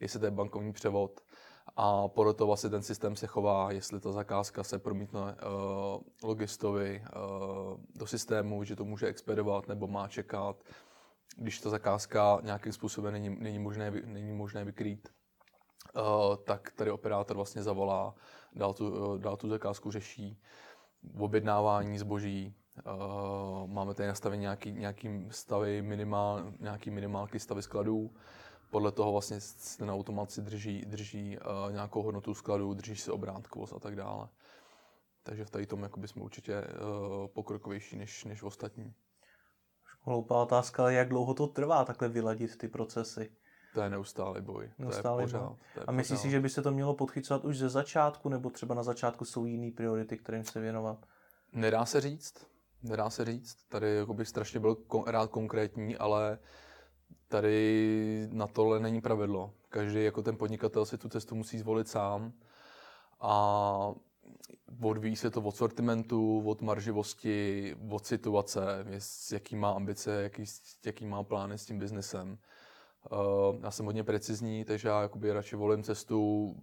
jestli 0.01 0.21
to 0.21 0.27
je 0.27 0.31
bankovní 0.31 0.73
převod. 0.73 1.21
A 1.77 2.09
podle 2.09 2.35
toho 2.35 2.47
vlastně 2.47 2.71
ten 2.71 2.83
systém 2.83 3.17
se 3.17 3.27
chová, 3.27 3.73
jestli 3.73 4.01
ta 4.01 4.13
zakázka 4.13 4.65
se 4.65 4.79
promítne 4.79 5.21
uh, 5.21 6.03
logistovi 6.23 7.03
uh, 7.03 7.81
do 7.95 8.07
systému, 8.07 8.65
že 8.65 8.77
to 8.77 8.85
může 8.85 9.07
expedovat 9.07 9.69
nebo 9.69 9.87
má 9.87 10.09
čekat, 10.09 10.65
když 11.37 11.61
ta 11.61 11.71
zakázka 11.71 12.39
nějakým 12.43 12.73
způsobem 12.73 13.13
není, 13.13 13.37
není, 13.41 13.59
možné, 13.59 13.91
není 13.91 14.33
možné 14.33 14.65
vykrýt, 14.65 15.09
uh, 15.95 16.37
tak 16.45 16.71
tady 16.71 16.91
operátor 16.91 17.37
vlastně 17.37 17.63
zavolá, 17.63 18.15
dál 18.53 18.75
tu, 18.75 18.91
uh, 18.91 19.19
dál 19.19 19.37
tu 19.37 19.49
zakázku 19.49 19.91
řeší, 19.91 20.41
objednávání 21.19 21.99
zboží, 21.99 22.55
uh, 22.87 23.71
máme 23.71 23.95
tady 23.95 24.07
nastavení 24.09 24.41
nějaký, 24.41 24.73
nějaký 24.73 25.27
stavy, 25.31 25.83
minimál, 25.83 26.53
nějaký 26.61 26.91
minimálky 26.91 27.39
stavy 27.39 27.63
skladů, 27.63 28.15
podle 28.71 28.93
toho 28.93 29.13
vlastně 29.13 29.39
ten 29.79 29.91
automat 29.91 30.31
si 30.31 30.43
drží, 30.43 30.85
drží 30.87 31.39
uh, 31.39 31.73
nějakou 31.73 32.03
hodnotu 32.03 32.35
skladu, 32.35 32.75
drží 32.75 32.97
si 32.97 33.11
obrátkovost 33.11 33.73
a 33.73 33.79
tak 33.79 33.97
dále. 33.97 34.29
Takže 35.23 35.45
v 35.45 35.51
tady 35.51 35.67
tom 35.67 35.83
jakoby 35.83 36.09
jsme 36.09 36.23
určitě 36.23 36.61
uh, 36.61 37.27
pokrokovější 37.27 37.97
než, 37.97 38.25
než 38.25 38.43
ostatní. 38.43 38.95
Hloupá 40.01 40.43
otázka, 40.43 40.83
ale 40.83 40.95
jak 40.95 41.09
dlouho 41.09 41.35
to 41.35 41.47
trvá 41.47 41.85
takhle 41.85 42.09
vyladit 42.09 42.59
ty 42.59 42.69
procesy? 42.69 43.31
To 43.75 43.81
je 43.81 43.91
neustálý 43.91 44.41
boj. 44.41 44.71
Neustálý 44.79 45.17
to 45.17 45.21
je 45.21 45.27
pořád. 45.27 45.49
boj. 45.49 45.57
To 45.75 45.81
je 45.81 45.85
A 45.87 45.93
myslíš 45.93 46.21
si, 46.21 46.31
že 46.31 46.41
by 46.41 46.49
se 46.49 46.63
to 46.63 46.71
mělo 46.71 46.95
podchycovat 46.95 47.45
už 47.45 47.59
ze 47.59 47.69
začátku, 47.69 48.29
nebo 48.29 48.51
třeba 48.51 48.75
na 48.75 48.83
začátku 48.83 49.25
jsou 49.25 49.45
jiné 49.45 49.71
priority, 49.71 50.19
kterým 50.19 50.45
se 50.45 50.61
věnovat? 50.61 51.07
Nedá 51.53 51.87
se 51.87 52.01
říct. 52.01 52.52
Nedá 52.83 53.11
se 53.11 53.25
říct. 53.25 53.57
Tady 53.69 53.95
jako 53.97 54.15
bych 54.15 54.29
strašně 54.29 54.61
byl 54.61 54.75
kon- 54.75 55.05
rád 55.07 55.31
konkrétní, 55.31 55.97
ale 55.97 56.39
tady 57.29 58.29
na 58.33 58.47
tohle 58.47 58.81
není 58.81 59.01
pravidlo. 59.01 59.55
Každý 59.69 60.05
jako 60.05 60.23
ten 60.23 60.37
podnikatel 60.37 60.87
si 60.87 60.99
tu 60.99 61.09
cestu 61.09 61.35
musí 61.35 61.59
zvolit 61.59 61.89
sám. 61.89 62.33
A 63.21 63.95
odvíjí 64.83 65.17
se 65.17 65.31
to 65.31 65.41
od 65.41 65.57
sortimentu, 65.57 66.43
od 66.47 66.63
marživosti, 66.63 67.75
od 67.91 68.07
situace, 68.07 68.61
jaký 69.33 69.57
má 69.57 69.71
ambice, 69.71 70.23
jaký, 70.23 70.45
jaký 70.87 71.07
má 71.07 71.23
plány 71.23 71.59
s 71.59 71.67
tím 71.67 71.79
biznesem. 71.79 72.39
Uh, 73.11 73.57
já 73.63 73.71
jsem 73.71 73.87
hodně 73.87 74.05
precizní, 74.05 74.65
takže 74.65 74.89
já 74.89 75.03
jakoby 75.03 75.33
radši 75.33 75.57
volím 75.57 75.83
cestu 75.83 76.55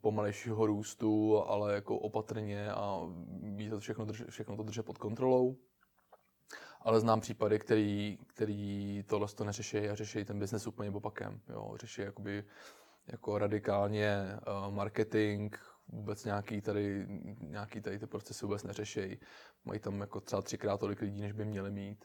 pomalejšího 0.00 0.66
růstu, 0.66 1.42
ale 1.46 1.74
jako 1.74 1.98
opatrně 1.98 2.70
a 2.72 3.00
ví 3.42 3.70
to 3.70 3.80
všechno, 3.80 4.04
drž, 4.04 4.22
všechno 4.30 4.56
to 4.56 4.62
držet 4.62 4.82
pod 4.82 4.98
kontrolou. 4.98 5.56
Ale 6.80 7.00
znám 7.00 7.20
případy, 7.20 7.58
který, 7.58 8.18
který 8.26 9.04
tohle 9.08 9.28
to 9.28 9.44
neřeší 9.44 9.78
a 9.78 9.94
řeší 9.94 10.24
ten 10.24 10.38
biznes 10.38 10.66
úplně 10.66 10.90
opakem. 10.90 11.40
Jo. 11.48 11.74
Řeší 11.80 12.02
jakoby, 12.02 12.44
jako 13.06 13.38
radikálně 13.38 14.38
uh, 14.66 14.74
marketing, 14.74 15.56
vůbec 15.88 16.24
nějaký 16.24 16.60
tady, 16.60 17.06
nějaký 17.40 17.80
tady 17.80 17.98
ty 17.98 18.06
procesy 18.06 18.46
vůbec 18.46 18.62
neřeší. 18.64 19.20
Mají 19.64 19.80
tam 19.80 20.00
jako 20.00 20.20
třeba 20.20 20.42
třikrát 20.42 20.80
tolik 20.80 21.00
lidí, 21.00 21.20
než 21.20 21.32
by 21.32 21.44
měli 21.44 21.70
mít. 21.70 22.04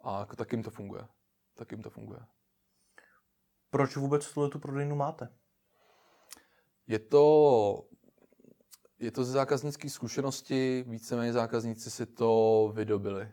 A 0.00 0.20
jako 0.20 0.36
tak 0.36 0.52
jim 0.52 0.62
to 0.62 0.70
funguje. 0.70 1.02
Tak 1.54 1.72
jim 1.72 1.82
to 1.82 1.90
funguje. 1.90 2.20
Proč 3.76 3.96
vůbec 3.96 4.32
tuhle 4.32 4.48
tu 4.50 4.58
prodejnu 4.58 4.96
máte? 4.96 5.28
Je 6.86 6.98
to, 6.98 7.84
je 8.98 9.10
to 9.10 9.24
ze 9.24 9.32
zákaznické 9.32 9.90
zkušenosti, 9.90 10.84
víceméně 10.88 11.32
zákazníci 11.32 11.90
si 11.90 12.06
to 12.06 12.72
vydobili. 12.74 13.28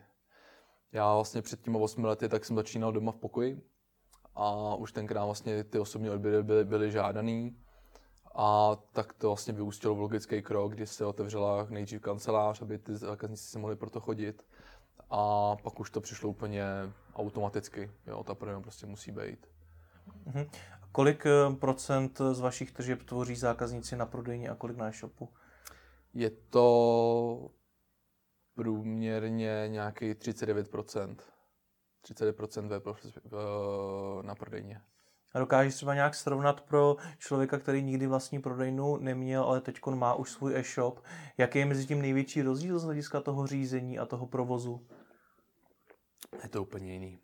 Já 0.92 1.14
vlastně 1.14 1.42
před 1.42 1.62
těmi 1.62 1.78
8 1.78 2.04
lety 2.04 2.28
tak 2.28 2.44
jsem 2.44 2.56
začínal 2.56 2.92
doma 2.92 3.12
v 3.12 3.16
pokoji 3.16 3.62
a 4.34 4.74
už 4.74 4.92
tenkrát 4.92 5.24
vlastně 5.24 5.64
ty 5.64 5.78
osobní 5.78 6.10
odběry 6.10 6.42
byly, 6.42 6.64
byly 6.64 6.90
žádaný 6.90 7.58
a 8.34 8.76
tak 8.92 9.12
to 9.12 9.26
vlastně 9.26 9.52
vyústilo 9.52 9.94
v 9.94 10.00
logický 10.00 10.42
krok, 10.42 10.72
kdy 10.72 10.86
se 10.86 11.06
otevřela 11.06 11.66
nejdřív 11.70 12.00
kancelář, 12.00 12.62
aby 12.62 12.78
ty 12.78 12.96
zákazníci 12.96 13.44
si 13.44 13.58
mohli 13.58 13.76
proto 13.76 14.00
chodit 14.00 14.46
a 15.10 15.56
pak 15.56 15.80
už 15.80 15.90
to 15.90 16.00
přišlo 16.00 16.30
úplně 16.30 16.64
automaticky. 17.14 17.90
Jo, 18.06 18.24
ta 18.24 18.34
prodejna 18.34 18.60
prostě 18.60 18.86
musí 18.86 19.12
být. 19.12 19.53
Mhm. 20.26 20.46
Kolik 20.92 21.26
eh, 21.26 21.54
procent 21.56 22.20
z 22.32 22.40
vašich 22.40 22.72
tržeb 22.72 23.02
tvoří 23.02 23.36
zákazníci 23.36 23.96
na 23.96 24.06
prodejně 24.06 24.48
a 24.48 24.54
kolik 24.54 24.76
na 24.76 24.88
e-shopu? 24.88 25.28
Je 26.14 26.30
to 26.30 27.50
průměrně 28.54 29.64
nějaký 29.68 30.12
39%. 30.12 31.16
39% 32.04 32.68
ve, 32.68 32.80
v, 33.24 34.22
na 34.22 34.34
prodejně. 34.34 34.80
A 35.32 35.38
dokážeš 35.38 35.74
třeba 35.74 35.94
nějak 35.94 36.14
srovnat 36.14 36.60
pro 36.60 36.96
člověka, 37.18 37.58
který 37.58 37.82
nikdy 37.82 38.06
vlastní 38.06 38.42
prodejnu 38.42 38.96
neměl, 38.96 39.44
ale 39.44 39.60
teď 39.60 39.80
má 39.86 40.14
už 40.14 40.30
svůj 40.30 40.56
e-shop, 40.56 41.00
jaký 41.38 41.58
je 41.58 41.66
mezi 41.66 41.86
tím 41.86 42.02
největší 42.02 42.42
rozdíl 42.42 42.78
z 42.78 42.84
hlediska 42.84 43.20
toho 43.20 43.46
řízení 43.46 43.98
a 43.98 44.06
toho 44.06 44.26
provozu? 44.26 44.86
Je 46.42 46.48
to 46.48 46.62
úplně 46.62 46.92
jiný. 46.92 47.20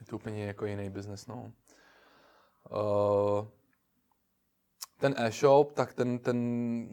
Je 0.00 0.06
to 0.06 0.16
úplně 0.16 0.46
jako 0.46 0.66
jiný 0.66 0.90
biznes, 0.90 1.26
no. 1.26 1.52
Uh, 2.70 3.46
ten 5.00 5.14
e-shop, 5.18 5.72
tak 5.72 5.94
ten, 5.94 6.18
ten, 6.18 6.88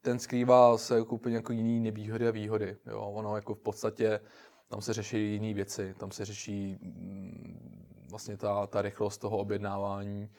ten 0.00 0.18
skrývá 0.18 0.78
se 0.78 0.96
jako 0.96 1.14
úplně 1.14 1.36
jako 1.36 1.52
jiný 1.52 1.80
nevýhody 1.80 2.28
a 2.28 2.30
výhody. 2.30 2.76
Jo. 2.86 3.00
Ono 3.00 3.36
jako 3.36 3.54
v 3.54 3.60
podstatě, 3.60 4.20
tam 4.68 4.80
se 4.80 4.92
řeší 4.92 5.32
jiné 5.32 5.54
věci. 5.54 5.94
Tam 5.94 6.10
se 6.10 6.24
řeší 6.24 6.78
mm, 6.82 8.06
vlastně 8.10 8.36
ta, 8.36 8.66
ta 8.66 8.82
rychlost 8.82 9.18
toho 9.18 9.38
objednávání 9.38 10.30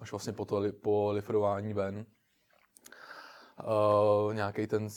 až 0.00 0.12
vlastně 0.12 0.32
po, 0.32 0.44
to, 0.44 0.62
po 0.82 1.10
lifrování 1.12 1.74
ven. 1.74 2.06
Uh, 4.26 4.34
nějaký 4.34 4.66
ten, 4.66 4.88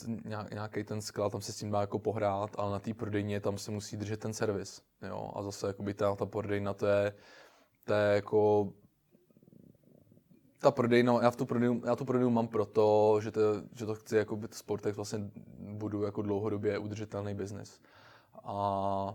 nějaký 0.50 0.84
ten 0.84 1.02
sklad, 1.02 1.32
tam 1.32 1.40
se 1.40 1.52
s 1.52 1.56
tím 1.56 1.70
dá 1.70 1.80
jako 1.80 1.98
pohrát, 1.98 2.50
ale 2.58 2.72
na 2.72 2.78
té 2.78 2.94
prodejně 2.94 3.40
tam 3.40 3.58
se 3.58 3.70
musí 3.70 3.96
držet 3.96 4.20
ten 4.20 4.32
servis. 4.32 4.82
Jo? 5.08 5.30
A 5.34 5.42
zase 5.42 5.66
jakoby 5.66 5.94
ta, 5.94 6.14
ta 6.14 6.26
prodejna, 6.26 6.74
to 6.74 6.86
je, 6.86 7.14
to 7.84 7.92
je 7.92 8.14
jako 8.14 8.72
ta 10.58 10.70
prodejna, 10.70 11.22
já, 11.22 11.30
v 11.30 11.36
tu 11.36 11.46
prodejnu, 11.46 11.82
já 11.86 11.96
tu 11.96 12.04
prodejnu 12.04 12.30
mám 12.30 12.48
proto, 12.48 13.18
že 13.22 13.30
to, 13.30 13.40
že 13.74 13.86
to 13.86 13.94
chci 13.94 14.16
jako 14.16 14.40
Sportex 14.50 14.96
vlastně 14.96 15.30
budu 15.58 16.02
jako 16.02 16.22
dlouhodobě 16.22 16.78
udržitelný 16.78 17.34
biznis. 17.34 17.80
A 18.44 19.14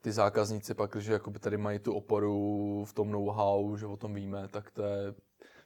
ty 0.00 0.12
zákazníci 0.12 0.74
pak, 0.74 0.96
že 0.96 1.12
jakoby 1.12 1.38
tady 1.38 1.56
mají 1.56 1.78
tu 1.78 1.94
oporu 1.94 2.84
v 2.84 2.92
tom 2.92 3.10
know-how, 3.10 3.76
že 3.76 3.86
o 3.86 3.96
tom 3.96 4.14
víme, 4.14 4.48
tak 4.48 4.70
to 4.70 4.82
je 4.82 5.14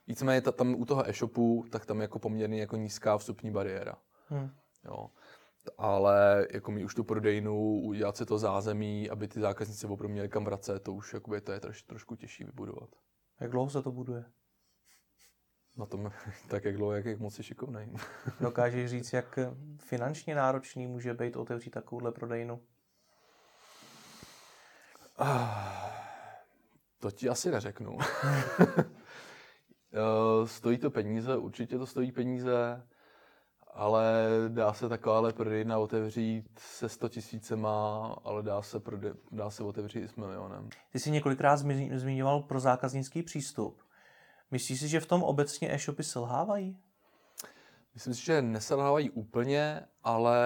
víceméně 0.07 0.41
ta, 0.41 0.53
tam 0.53 0.75
u 0.75 0.85
toho 0.85 1.09
e-shopu, 1.09 1.65
tak 1.71 1.87
tam 1.87 1.99
je 1.99 2.03
jako 2.05 2.19
poměrně 2.19 2.61
jako 2.61 2.76
nízká 2.76 3.19
vstupní 3.19 3.50
bariéra. 3.50 3.95
Hmm. 4.29 4.50
Jo. 4.85 5.11
Ale 5.79 6.47
jako 6.50 6.71
mi 6.71 6.85
už 6.85 6.95
tu 6.95 7.05
prodejnu, 7.05 7.81
udělat 7.81 8.17
si 8.17 8.26
to 8.26 8.38
zázemí, 8.38 9.11
aby 9.11 9.29
ty 9.29 9.41
zákazníci 9.41 9.87
opravdu 9.87 10.12
měli 10.12 10.29
kam 10.29 10.45
vracet, 10.45 10.83
to 10.83 10.93
už 10.93 11.15
jakoby, 11.15 11.41
to 11.41 11.53
je 11.53 11.61
troš, 11.61 11.83
trošku 11.83 12.17
těžší 12.17 12.45
vybudovat. 12.45 12.88
Jak 13.41 13.50
dlouho 13.50 13.71
se 13.71 13.83
to 13.83 13.93
buduje? 13.93 14.25
Na 15.76 15.87
tom 15.87 16.12
tak, 16.49 16.64
jak 16.64 16.76
dlouho, 16.76 16.92
jak 16.92 17.04
je 17.04 17.16
moc 17.16 17.40
šikovný. 17.42 17.92
Dokážeš 18.40 18.90
říct, 18.90 19.12
jak 19.12 19.38
finančně 19.78 20.35
náročný 20.35 20.87
může 20.87 21.14
být 21.14 21.37
otevřít 21.37 21.71
takovouhle 21.71 22.12
prodejnu? 22.12 22.61
To 27.00 27.11
ti 27.11 27.28
asi 27.28 27.50
neřeknu. 27.50 27.99
stojí 30.45 30.78
to 30.78 30.90
peníze, 30.90 31.37
určitě 31.37 31.78
to 31.78 31.87
stojí 31.87 32.12
peníze, 32.12 32.83
ale 33.75 34.28
dá 34.49 34.73
se 34.73 34.88
takováhle 34.88 35.33
prodejna 35.33 35.78
otevřít 35.78 36.47
se 36.59 36.88
100 36.88 37.09
tisícema, 37.09 38.06
ale 38.25 38.42
dá 38.42 38.62
se, 38.62 38.80
prode, 38.80 39.14
dá 39.33 39.50
se 39.50 39.62
otevřít 39.62 40.00
i 40.00 40.09
s 40.09 40.16
milionem. 40.16 40.68
Ty 40.92 40.99
jsi 40.99 41.11
několikrát 41.11 41.56
zmiňoval 41.97 42.42
pro 42.42 42.61
zákaznický 42.61 43.23
přístup. 43.23 43.86
Myslíš 44.50 44.81
si, 44.81 44.88
že 44.88 45.00
v 45.00 45.07
tom 45.07 45.23
obecně 45.23 45.75
e-shopy 45.75 46.03
selhávají? 46.03 46.79
Myslím 47.95 48.15
si, 48.15 48.25
že 48.25 48.43
neselhávají 48.43 49.11
úplně, 49.11 49.83
ale 50.03 50.38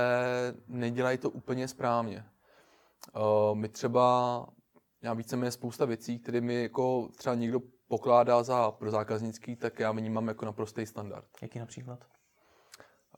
nedělají 0.68 1.18
to 1.18 1.30
úplně 1.30 1.68
správně. 1.68 2.24
Uh, 3.16 3.58
my 3.58 3.68
třeba, 3.68 4.46
já 5.02 5.14
víceméně 5.14 5.50
spousta 5.50 5.84
věcí, 5.84 6.18
které 6.18 6.40
mi 6.40 6.62
jako 6.62 7.08
třeba 7.16 7.34
někdo 7.34 7.60
pokládá 7.88 8.42
za 8.42 8.70
pro 8.70 8.90
zákaznický, 8.90 9.56
tak 9.56 9.78
já 9.78 9.92
vnímám 9.92 10.28
jako 10.28 10.46
naprostý 10.46 10.86
standard. 10.86 11.26
Jaký 11.42 11.58
například? 11.58 12.06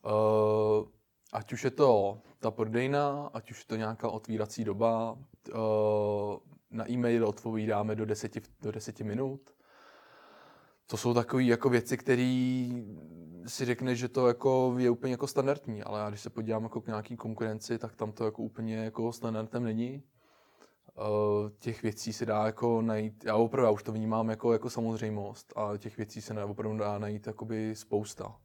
Uh, 0.05 0.89
ať 1.33 1.53
už 1.53 1.65
je 1.65 1.71
to 1.71 2.19
ta 2.39 2.51
prodejna, 2.51 3.31
ať 3.35 3.51
už 3.51 3.59
je 3.59 3.65
to 3.67 3.77
nějaká 3.77 4.09
otvírací 4.09 4.65
doba, 4.65 5.13
uh, 5.13 5.59
na 6.71 6.91
e-mail 6.91 7.29
odpovídáme 7.29 7.95
do 7.95 8.07
10, 8.07 8.39
do 8.61 8.73
10 8.73 9.01
minut. 9.01 9.55
To 10.87 10.97
jsou 10.97 11.15
takové 11.15 11.43
jako 11.43 11.69
věci, 11.69 11.97
které 11.97 12.71
si 13.47 13.65
řekne, 13.65 13.95
že 13.95 14.09
to 14.09 14.29
jako 14.29 14.75
je 14.79 14.91
úplně 14.91 15.13
jako 15.13 15.27
standardní, 15.27 15.83
ale 15.83 16.01
já 16.01 16.09
když 16.09 16.21
se 16.21 16.31
podívám 16.31 16.63
jako 16.63 16.81
k 16.81 16.87
nějaký 16.87 17.17
konkurenci, 17.17 17.79
tak 17.79 17.97
tam 17.97 18.13
to 18.13 18.25
jako 18.25 18.43
úplně 18.43 18.77
jako 18.77 19.13
standardem 19.13 19.65
není. 19.65 20.03
Uh, 20.99 21.51
těch 21.59 21.83
věcí 21.83 22.13
se 22.13 22.27
dá 22.27 22.47
jako 22.47 22.83
najít, 22.83 23.25
já 23.25 23.37
opravdu 23.37 23.65
já 23.65 23.71
už 23.71 23.83
to 23.83 23.93
vnímám 23.93 24.31
jako, 24.31 24.53
jako 24.53 24.71
samozřejmost, 24.71 25.53
a 25.57 25.77
těch 25.77 25.97
věcí 25.97 26.21
se 26.21 26.45
opravdu 26.45 26.79
dá 26.79 26.99
najít 26.99 27.27
jakoby 27.27 27.77
spousta. 27.77 28.37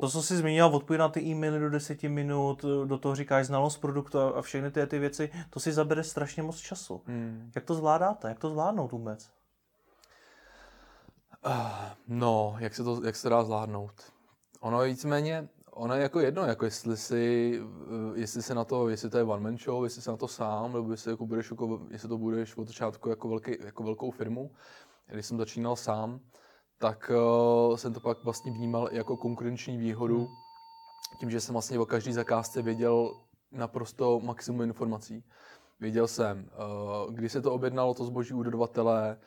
To, 0.00 0.08
co 0.08 0.22
jsi 0.22 0.36
zmínil, 0.36 0.66
odpověď 0.66 0.98
na 0.98 1.08
ty 1.08 1.20
e-maily 1.20 1.60
do 1.60 1.70
10 1.70 2.02
minut, 2.02 2.64
do 2.84 2.98
toho 2.98 3.14
říkáš 3.14 3.46
znalost 3.46 3.78
produktu 3.78 4.18
a 4.18 4.42
všechny 4.42 4.70
ty, 4.70 4.86
ty 4.86 4.98
věci, 4.98 5.30
to 5.50 5.60
si 5.60 5.72
zabere 5.72 6.04
strašně 6.04 6.42
moc 6.42 6.56
času. 6.56 7.02
Hmm. 7.06 7.50
Jak 7.54 7.64
to 7.64 7.74
zvládáte? 7.74 8.28
Jak 8.28 8.38
to 8.38 8.50
zvládnout 8.50 8.92
vůbec? 8.92 9.30
Uh, 11.46 11.52
no, 12.08 12.56
jak 12.58 12.74
se 12.74 12.84
to 12.84 13.00
jak 13.04 13.16
se 13.16 13.28
dá 13.28 13.44
zvládnout? 13.44 13.92
Ono 14.60 14.82
je 14.82 14.88
víceméně, 14.88 15.48
ono 15.70 15.94
je 15.94 16.02
jako 16.02 16.20
jedno, 16.20 16.42
jako 16.42 16.64
jestli 16.64 16.96
si, 16.96 17.60
jestli 18.14 18.42
se 18.42 18.54
na 18.54 18.64
to, 18.64 18.88
jestli 18.88 19.10
to 19.10 19.18
je 19.18 19.24
one 19.24 19.42
man 19.42 19.58
show, 19.58 19.84
jestli 19.84 20.02
se 20.02 20.10
na 20.10 20.16
to 20.16 20.28
sám, 20.28 20.72
nebo 20.72 20.90
jestli, 20.90 21.10
jako 21.10 21.26
budeš, 21.26 21.50
jako, 21.50 21.80
jestli 21.90 22.08
to 22.08 22.18
budeš 22.18 22.56
od 22.56 22.66
začátku 22.66 23.08
jako, 23.08 23.28
velký, 23.28 23.56
jako 23.64 23.82
velkou 23.82 24.10
firmu. 24.10 24.50
Když 25.06 25.26
jsem 25.26 25.38
začínal 25.38 25.76
sám, 25.76 26.20
tak 26.78 27.10
uh, 27.68 27.76
jsem 27.76 27.92
to 27.92 28.00
pak 28.00 28.24
vlastně 28.24 28.52
vnímal 28.52 28.88
jako 28.92 29.16
konkurenční 29.16 29.76
výhodu, 29.76 30.18
hmm. 30.18 30.26
tím, 31.20 31.30
že 31.30 31.40
jsem 31.40 31.52
vlastně 31.52 31.78
o 31.78 31.86
každý 31.86 32.12
zakázce 32.12 32.62
věděl 32.62 33.20
naprosto 33.52 34.20
maximum 34.20 34.62
informací. 34.62 35.24
Věděl 35.80 36.08
jsem, 36.08 36.50
uh, 37.06 37.14
kdy 37.14 37.28
se 37.28 37.42
to 37.42 37.52
objednalo, 37.52 37.94
to 37.94 38.04
zboží 38.04 38.34
u 38.34 38.42
dodavatele, 38.42 39.18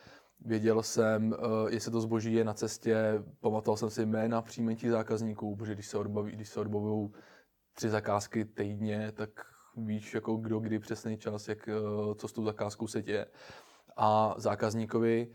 věděl 0.45 0.83
jsem, 0.83 1.31
uh, 1.31 1.69
jestli 1.69 1.91
to 1.91 2.01
zboží 2.01 2.33
je 2.33 2.43
na 2.43 2.53
cestě, 2.53 3.23
pamatoval 3.39 3.77
jsem 3.77 3.89
si 3.89 4.05
jména 4.05 4.41
příjmení 4.41 4.89
zákazníků, 4.89 5.55
protože 5.55 5.73
když 5.73 5.87
se, 5.87 5.97
odbaví, 5.97 6.31
když 6.31 6.49
se 6.49 6.59
odbavují 6.59 7.09
tři 7.73 7.89
zakázky 7.89 8.45
týdně, 8.45 9.11
tak 9.11 9.29
víš, 9.77 10.13
jako 10.13 10.35
kdo 10.35 10.59
kdy 10.59 10.79
přesný 10.79 11.17
čas, 11.17 11.47
jak, 11.47 11.67
uh, 11.67 12.13
co 12.13 12.27
s 12.27 12.33
tou 12.33 12.45
zakázkou 12.45 12.87
se 12.87 13.01
děje. 13.01 13.25
A 13.97 14.35
zákazníkovi 14.37 15.27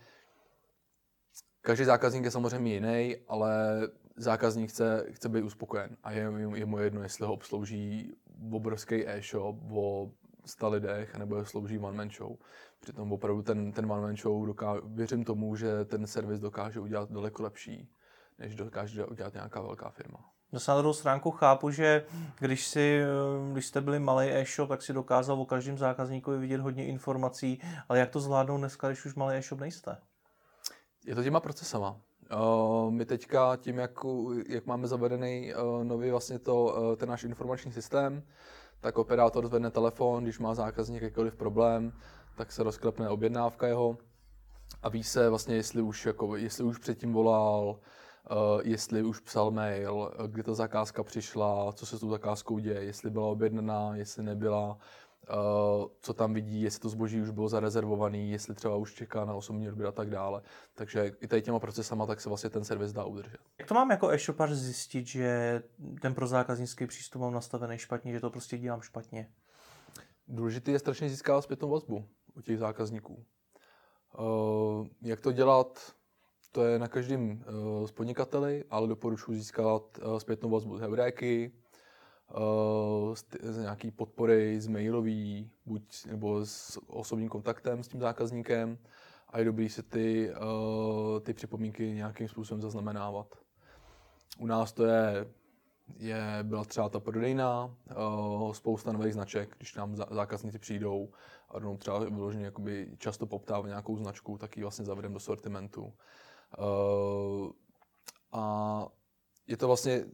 každý 1.60 1.84
zákazník 1.84 2.24
je 2.24 2.30
samozřejmě 2.30 2.74
jiný, 2.74 3.16
ale 3.28 3.80
zákazník 4.16 4.70
chce, 4.70 5.06
chce 5.10 5.28
být 5.28 5.42
uspokojen 5.42 5.96
a 6.02 6.12
je, 6.12 6.32
je 6.54 6.66
mu 6.66 6.78
jedno, 6.78 7.02
jestli 7.02 7.26
ho 7.26 7.32
obslouží 7.32 8.16
obrovský 8.52 9.08
e-shop 9.08 9.56
o 9.70 10.10
100 10.46 10.68
lidech, 10.68 11.16
nebo 11.16 11.36
je 11.36 11.44
slouží 11.44 11.78
one 11.78 11.96
man 11.96 12.10
show. 12.10 12.36
Přitom 12.80 13.12
opravdu 13.12 13.42
ten, 13.42 13.72
ten 13.72 13.92
one 13.92 14.02
man 14.02 14.16
show, 14.16 14.46
doká, 14.46 14.76
věřím 14.84 15.24
tomu, 15.24 15.56
že 15.56 15.84
ten 15.84 16.06
servis 16.06 16.40
dokáže 16.40 16.80
udělat 16.80 17.12
daleko 17.12 17.42
lepší, 17.42 17.88
než 18.38 18.54
dokáže 18.54 19.06
udělat 19.06 19.34
nějaká 19.34 19.60
velká 19.60 19.90
firma. 19.90 20.18
Zase 20.52 20.70
na 20.70 20.78
druhou 20.78 20.94
stránku 20.94 21.30
chápu, 21.30 21.70
že 21.70 22.04
když, 22.38 22.66
si, 22.66 23.02
když 23.52 23.66
jste 23.66 23.80
byli 23.80 23.98
malý 23.98 24.30
e-shop, 24.30 24.68
tak 24.68 24.82
si 24.82 24.92
dokázal 24.92 25.40
o 25.40 25.46
každém 25.46 25.78
zákazníkovi 25.78 26.38
vidět 26.38 26.60
hodně 26.60 26.86
informací, 26.86 27.60
ale 27.88 27.98
jak 27.98 28.10
to 28.10 28.20
zvládnout 28.20 28.58
dneska, 28.58 28.88
když 28.88 29.04
už 29.04 29.14
malý 29.14 29.36
e-shop 29.36 29.60
nejste? 29.60 29.96
Je 31.06 31.14
to 31.14 31.22
těma 31.22 31.40
procesama. 31.40 31.96
Uh, 32.32 32.90
my 32.90 33.04
teďka 33.04 33.56
tím, 33.56 33.78
jak, 33.78 33.90
jak 34.48 34.66
máme 34.66 34.86
zavedený 34.86 35.54
uh, 35.54 35.84
nový 35.84 36.10
vlastně 36.10 36.38
to, 36.38 36.64
uh, 36.64 36.96
ten 36.96 37.08
náš 37.08 37.24
informační 37.24 37.72
systém, 37.72 38.22
tak 38.84 38.98
operátor 38.98 39.46
zvedne 39.48 39.70
telefon, 39.70 40.24
když 40.24 40.38
má 40.38 40.54
zákazník 40.54 41.02
jakýkoliv 41.02 41.34
problém, 41.34 41.92
tak 42.36 42.52
se 42.52 42.62
rozklepne 42.62 43.08
objednávka 43.08 43.66
jeho 43.66 43.96
a 44.82 44.88
ví 44.88 45.02
se 45.02 45.30
vlastně, 45.30 45.56
jestli 45.56 45.82
už, 45.82 46.06
jako, 46.06 46.36
jestli 46.36 46.64
už 46.64 46.78
předtím 46.78 47.12
volal, 47.12 47.76
Uh, 48.30 48.60
jestli 48.64 49.02
už 49.02 49.20
psal 49.20 49.50
mail, 49.50 50.12
kdy 50.26 50.42
ta 50.42 50.54
zakázka 50.54 51.02
přišla, 51.02 51.72
co 51.72 51.86
se 51.86 51.96
s 51.96 52.00
tou 52.00 52.10
zakázkou 52.10 52.58
děje, 52.58 52.84
jestli 52.84 53.10
byla 53.10 53.26
objednaná, 53.26 53.96
jestli 53.96 54.22
nebyla, 54.22 54.78
co 56.00 56.14
tam 56.14 56.34
vidí, 56.34 56.62
jestli 56.62 56.80
to 56.80 56.88
zboží 56.88 57.20
už 57.20 57.30
bylo 57.30 57.48
zarezervovaný, 57.48 58.30
jestli 58.30 58.54
třeba 58.54 58.76
už 58.76 58.94
čeká 58.94 59.24
na 59.24 59.34
osobní 59.34 59.68
odběr 59.68 59.88
a 59.88 59.92
tak 59.92 60.10
dále. 60.10 60.42
Takže 60.74 61.12
i 61.20 61.28
tady 61.28 61.42
těma 61.42 61.58
procesama 61.58 62.06
tak 62.06 62.20
se 62.20 62.28
vlastně 62.28 62.50
ten 62.50 62.64
servis 62.64 62.92
dá 62.92 63.04
udržet. 63.04 63.38
Jak 63.58 63.68
to 63.68 63.74
mám 63.74 63.90
jako 63.90 64.10
e-shopař 64.10 64.50
zjistit, 64.50 65.06
že 65.06 65.62
ten 66.00 66.14
pro 66.14 66.26
zákaznický 66.26 66.86
přístup 66.86 67.22
mám 67.22 67.32
nastavený 67.32 67.78
špatně, 67.78 68.12
že 68.12 68.20
to 68.20 68.30
prostě 68.30 68.58
dělám 68.58 68.80
špatně? 68.80 69.30
Důležité 70.28 70.70
je 70.70 70.78
strašně 70.78 71.08
získávat 71.08 71.42
zpětnou 71.42 71.70
vazbu 71.70 72.08
u 72.36 72.40
těch 72.40 72.58
zákazníků. 72.58 73.24
Uh, 74.18 74.86
jak 75.02 75.20
to 75.20 75.32
dělat, 75.32 75.94
to 76.52 76.64
je 76.64 76.78
na 76.78 76.88
každém 76.88 77.30
uh, 77.30 77.86
z 77.86 77.92
podnikateli, 77.92 78.64
ale 78.70 78.88
doporučuji 78.88 79.38
získat 79.38 79.98
zpětnou 80.18 80.50
vazbu 80.50 80.78
z 80.78 80.82
uh, 80.82 81.63
z, 83.14 83.24
z 83.42 83.58
nějaký 83.58 83.90
podpory, 83.90 84.60
z 84.60 84.68
mailový, 84.68 85.50
buď 85.66 86.06
nebo 86.06 86.46
s 86.46 86.80
osobním 86.86 87.28
kontaktem 87.28 87.82
s 87.82 87.88
tím 87.88 88.00
zákazníkem 88.00 88.78
a 89.28 89.38
je 89.38 89.44
dobrý 89.44 89.68
si 89.68 89.82
ty, 89.82 90.30
uh, 90.30 91.20
ty 91.20 91.34
připomínky 91.34 91.92
nějakým 91.92 92.28
způsobem 92.28 92.62
zaznamenávat. 92.62 93.34
U 94.38 94.46
nás 94.46 94.72
to 94.72 94.84
je, 94.84 95.26
je 95.96 96.38
byla 96.42 96.64
třeba 96.64 96.88
ta 96.88 97.00
prodejna, 97.00 97.76
uh, 97.96 98.52
spousta 98.52 98.92
nových 98.92 99.14
značek, 99.14 99.54
když 99.56 99.74
nám 99.74 99.96
zákazníci 99.96 100.58
přijdou 100.58 101.08
a 101.48 101.58
rovnou 101.58 101.76
třeba 101.76 101.98
vyloženě 101.98 102.52
často 102.98 103.26
poptávají 103.26 103.70
nějakou 103.70 103.96
značku, 103.96 104.38
tak 104.38 104.56
ji 104.56 104.62
vlastně 104.62 104.84
zavedeme 104.84 105.14
do 105.14 105.20
sortimentu. 105.20 105.92
A 108.32 108.86
je 109.46 109.56
to 109.56 109.66
vlastně 109.66 110.04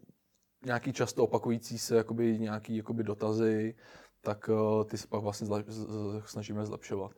nějaký 0.65 0.93
často 0.93 1.25
opakující 1.25 1.79
se 1.79 1.97
jakoby, 1.97 2.39
nějaký 2.39 2.77
jakoby 2.77 3.05
dotazy, 3.05 3.75
tak 4.21 4.49
uh, 4.49 4.85
ty 4.85 4.99
se 4.99 5.07
pak 5.07 5.23
vlastně 5.23 5.47
z, 5.47 5.87
snažíme 6.27 6.67
zlepšovat. 6.67 7.13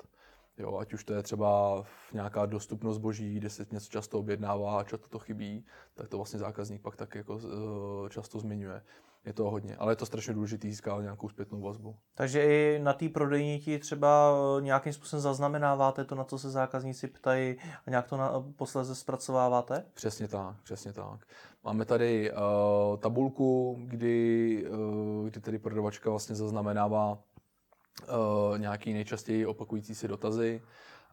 Jo, 0.59 0.77
ať 0.77 0.93
už 0.93 1.05
to 1.05 1.15
je 1.15 1.23
třeba 1.23 1.83
nějaká 2.13 2.47
dostupnost 2.47 2.97
zboží, 2.97 3.35
kde 3.35 3.51
se 3.51 3.67
něco 3.71 3.89
často 3.89 4.19
objednává 4.19 4.81
a 4.81 4.85
často 4.85 5.09
to 5.09 5.19
chybí, 5.19 5.65
tak 5.95 6.09
to 6.09 6.17
vlastně 6.17 6.39
zákazník 6.39 6.83
pak 6.83 6.97
tak 6.97 7.15
jako 7.15 7.35
uh, 7.35 8.09
často 8.09 8.39
zmiňuje. 8.39 8.83
Je 9.25 9.33
to 9.33 9.51
hodně, 9.51 9.77
ale 9.77 9.93
je 9.93 9.97
to 9.97 10.07
strašně 10.07 10.35
důležité 10.35 10.69
získat 10.69 11.01
nějakou 11.01 11.29
zpětnou 11.29 11.61
vazbu. 11.61 11.97
Takže 12.15 12.45
i 12.45 12.79
na 12.83 12.93
té 12.93 13.09
prodejní 13.09 13.59
ti 13.59 13.79
třeba 13.79 14.35
eh, 14.59 14.63
nějakým 14.63 14.93
způsobem 14.93 15.21
zaznamenáváte 15.21 16.05
to, 16.05 16.15
na 16.15 16.25
co 16.25 16.39
se 16.39 16.51
zákazníci 16.51 17.09
ptají 17.09 17.57
a 17.87 17.91
nějak 17.91 18.09
to 18.09 18.17
na, 18.17 18.45
posledně 18.57 18.95
zpracováváte? 18.95 19.85
Přesně 19.95 20.29
tak, 20.29 20.57
přesně 20.63 20.93
tak. 20.93 21.27
Máme 21.65 21.85
tady 21.85 22.33
uh, 22.33 22.37
tabulku, 22.99 23.77
kdy, 23.87 24.65
uh, 24.71 25.29
kdy 25.29 25.41
tady 25.41 25.59
prodavačka 25.59 26.11
vlastně 26.11 26.35
zaznamenává 26.35 27.13
uh, 27.13 28.59
nějaký 28.59 28.93
nejčastěji 28.93 29.47
opakující 29.47 29.95
si 29.95 30.09
dotazy 30.09 30.63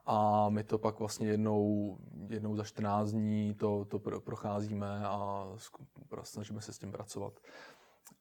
a 0.06 0.50
my 0.50 0.64
to 0.64 0.78
pak 0.78 1.00
vlastně 1.00 1.28
jednou, 1.28 1.98
jednou 2.30 2.56
za 2.56 2.64
14 2.64 3.12
dní 3.12 3.54
to, 3.54 3.86
to 3.86 4.00
procházíme 4.00 5.06
a 5.06 5.48
snažíme 6.24 6.62
se 6.62 6.74
s 6.74 6.80
tím 6.80 6.92
pracovat. 6.92 7.34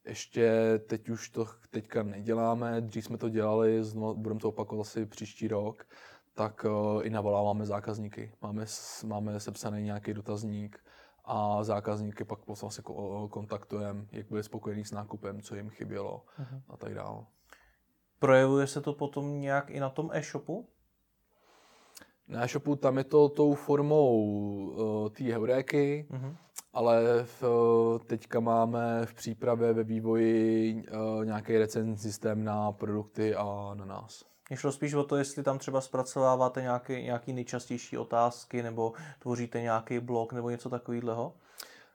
Ještě 0.08 0.52
teď 0.86 1.08
už 1.08 1.30
to 1.30 1.46
teďka 1.70 2.02
neděláme, 2.02 2.80
dřív 2.80 3.04
jsme 3.04 3.18
to 3.18 3.28
dělali, 3.28 3.82
budeme 4.14 4.40
to 4.40 4.48
opakovat 4.48 4.80
asi 4.80 5.06
příští 5.06 5.48
rok, 5.48 5.86
tak 6.34 6.64
uh, 6.64 7.06
i 7.06 7.10
navoláváme 7.10 7.66
zákazníky. 7.66 8.32
Máme, 8.42 8.64
máme 9.04 9.40
sepsaný 9.40 9.82
nějaký 9.82 10.14
dotazník, 10.14 10.80
a 11.30 11.64
zákazníky 11.64 12.24
pak 12.24 12.38
vlastně 12.46 12.84
kontaktujeme, 13.30 14.06
jak 14.12 14.28
byli 14.28 14.42
spokojení 14.42 14.84
s 14.84 14.92
nákupem, 14.92 15.42
co 15.42 15.56
jim 15.56 15.70
chybělo 15.70 16.24
uh-huh. 16.40 16.62
a 16.68 16.76
tak 16.76 16.94
dále. 16.94 17.24
Projevuje 18.18 18.66
se 18.66 18.80
to 18.80 18.92
potom 18.92 19.40
nějak 19.40 19.70
i 19.70 19.80
na 19.80 19.90
tom 19.90 20.10
e-shopu? 20.12 20.68
Na 22.28 22.44
e-shopu 22.44 22.76
tam 22.76 22.98
je 22.98 23.04
to 23.04 23.28
tou 23.28 23.54
formou 23.54 24.26
uh, 24.26 25.08
té 25.08 25.24
heuréky, 25.24 26.06
uh-huh. 26.10 26.36
ale 26.72 27.24
v, 27.24 27.42
uh, 27.42 27.98
teďka 27.98 28.40
máme 28.40 29.06
v 29.06 29.14
přípravě 29.14 29.72
ve 29.72 29.84
vývoji 29.84 30.74
uh, 30.74 31.24
nějaký 31.24 31.58
recenzní 31.58 31.96
systém 31.96 32.44
na 32.44 32.72
produkty 32.72 33.34
a 33.34 33.74
na 33.74 33.84
nás. 33.84 34.24
Mě 34.50 34.56
šlo 34.56 34.72
spíš 34.72 34.94
o 34.94 35.04
to, 35.04 35.16
jestli 35.16 35.42
tam 35.42 35.58
třeba 35.58 35.80
zpracováváte 35.80 36.62
nějaké, 36.62 37.02
nějaké 37.02 37.32
nejčastější 37.32 37.98
otázky 37.98 38.62
nebo 38.62 38.92
tvoříte 39.18 39.60
nějaký 39.60 40.00
blog 40.00 40.32
nebo 40.32 40.50
něco 40.50 40.70
takového? 40.70 41.32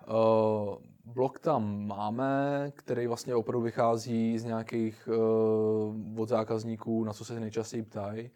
Uh, 0.08 0.76
blog 1.06 1.40
tam 1.40 1.88
máme, 1.88 2.72
který 2.76 3.08
vlastně 3.08 3.36
opravdu 3.36 3.62
vychází 3.62 4.40
z 4.40 4.44
nějakých 4.44 5.10
uh, 5.12 6.22
od 6.22 6.30
zákazníků, 6.30 7.04
na 7.04 7.14
co 7.14 7.26
se 7.26 7.40
nejčastěji 7.40 7.84
ptají. 7.84 8.30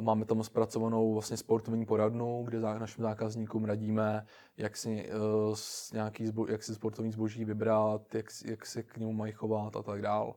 Máme 0.00 0.24
tam 0.24 0.44
zpracovanou 0.44 1.12
vlastně 1.12 1.36
sportovní 1.36 1.86
poradnu, 1.86 2.42
kde 2.44 2.60
našim 2.60 3.02
zákazníkům 3.02 3.64
radíme, 3.64 4.26
jak 4.56 4.76
si, 4.76 5.10
uh, 5.48 5.56
nějaký 5.92 6.26
zbo, 6.26 6.46
jak 6.46 6.62
si 6.62 6.74
sportovní 6.74 7.12
zboží 7.12 7.44
vybrat, 7.44 8.14
jak, 8.14 8.26
jak 8.44 8.66
se 8.66 8.82
k 8.82 8.96
němu 8.96 9.12
mají 9.12 9.32
chovat 9.32 9.76
a 9.76 9.82
tak 9.82 10.02
dál. 10.02 10.34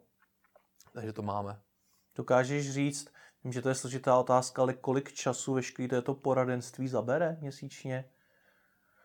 Takže 0.94 1.14
to 1.14 1.22
máme. 1.22 1.62
Dokážeš 2.16 2.72
říct, 2.72 3.08
vím, 3.44 3.54
že 3.54 3.62
to 3.62 3.70
je 3.70 3.76
složitá 3.76 4.20
otázka, 4.20 4.62
ale 4.62 4.74
kolik 4.74 5.14
času 5.14 5.54
veškerý 5.54 5.88
této 5.88 6.14
poradenství 6.14 6.88
zabere 6.88 7.38
měsíčně? 7.42 8.10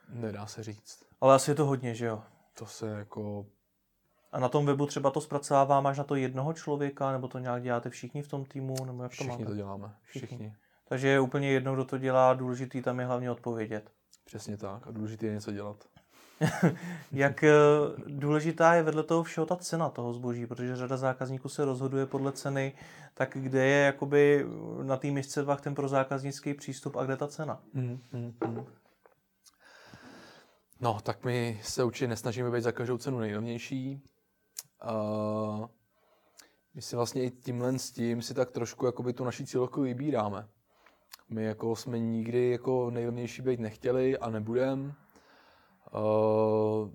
Nedá 0.09 0.47
se 0.47 0.63
říct. 0.63 1.05
Ale 1.21 1.35
asi 1.35 1.51
je 1.51 1.55
to 1.55 1.67
hodně, 1.67 1.95
že 1.95 2.07
jo? 2.07 2.23
To 2.59 2.67
se 2.67 2.89
jako... 2.89 3.47
A 4.33 4.41
na 4.41 4.49
tom 4.49 4.67
webu 4.67 4.87
třeba 4.87 5.11
to 5.11 5.21
zpracovává, 5.21 5.81
máš 5.81 5.99
na 5.99 6.05
to 6.05 6.15
jednoho 6.15 6.53
člověka, 6.53 7.13
nebo 7.13 7.29
to 7.29 7.39
nějak 7.39 7.63
děláte 7.63 7.91
všichni 7.91 8.23
v 8.23 8.29
tom 8.29 8.45
týmu, 8.45 8.85
nebo 8.85 9.03
jak 9.03 9.13
všichni 9.13 9.33
to 9.33 9.39
máte? 9.39 9.51
to 9.51 9.57
děláme, 9.57 9.95
všichni. 10.03 10.27
všichni. 10.27 10.57
Takže 10.89 11.09
je 11.09 11.21
úplně 11.21 11.51
jedno, 11.51 11.75
kdo 11.75 11.85
to 11.85 11.99
dělá, 11.99 12.35
důležitý 12.35 12.83
tam 12.83 13.01
je 13.01 13.07
hlavně 13.07 13.31
odpovědět. 13.31 13.91
Přesně 14.25 14.57
tak 14.57 14.87
a 14.87 14.91
důležité 14.91 15.27
je 15.27 15.33
něco 15.33 15.53
dělat. 15.53 15.85
Jak 17.13 17.45
eh, 17.45 17.55
důležitá 18.07 18.75
je 18.75 18.83
vedle 18.83 19.03
toho 19.03 19.23
všeho 19.23 19.47
ta 19.47 19.57
cena 19.57 19.89
toho 19.89 20.13
zboží, 20.13 20.47
protože 20.47 20.77
řada 20.77 20.97
zákazníků 20.97 21.49
se 21.49 21.65
rozhoduje 21.65 22.07
podle 22.07 22.33
ceny, 22.33 22.73
tak 23.15 23.31
kde 23.35 23.67
je 23.67 23.85
jakoby 23.85 24.47
na 24.83 24.97
té 24.97 25.11
misce 25.11 25.43
vach 25.43 25.61
ten 25.61 25.75
pro 25.75 25.89
zákaznický 25.89 26.55
přístup 26.55 26.97
a 26.97 27.05
kde 27.05 27.17
ta 27.17 27.29
cena? 27.29 27.61
Mm, 27.75 28.01
mm, 28.13 28.35
mm. 28.47 28.65
No, 30.81 30.99
tak 31.03 31.25
my 31.25 31.61
se 31.63 31.85
určitě 31.85 32.09
nesnažíme 32.09 32.51
být 32.51 32.63
za 32.63 32.73
každou 32.73 32.99
cenu 32.99 33.19
nejlevnější. 33.19 34.03
Uh, 34.85 35.67
my 36.75 36.83
si 36.83 36.97
vlastně 36.97 37.25
i 37.25 37.31
tímhle 37.31 37.79
s 37.79 37.91
tím 37.91 38.23
si 38.23 38.35
tak 38.35 38.51
trošku 38.51 38.87
jakoby 38.87 39.13
tu 39.13 39.25
naší 39.25 39.47
cílovku 39.47 39.81
vybíráme. 39.81 40.49
My 41.29 41.45
jako 41.45 41.77
jsme 41.77 41.99
nikdy 41.99 42.51
jako 42.51 42.91
nejlevnější 42.91 43.43
být 43.43 43.61
nechtěli 43.61 44.19
a 44.19 44.31
nebudeme. 44.31 44.95
Uh, 45.95 46.91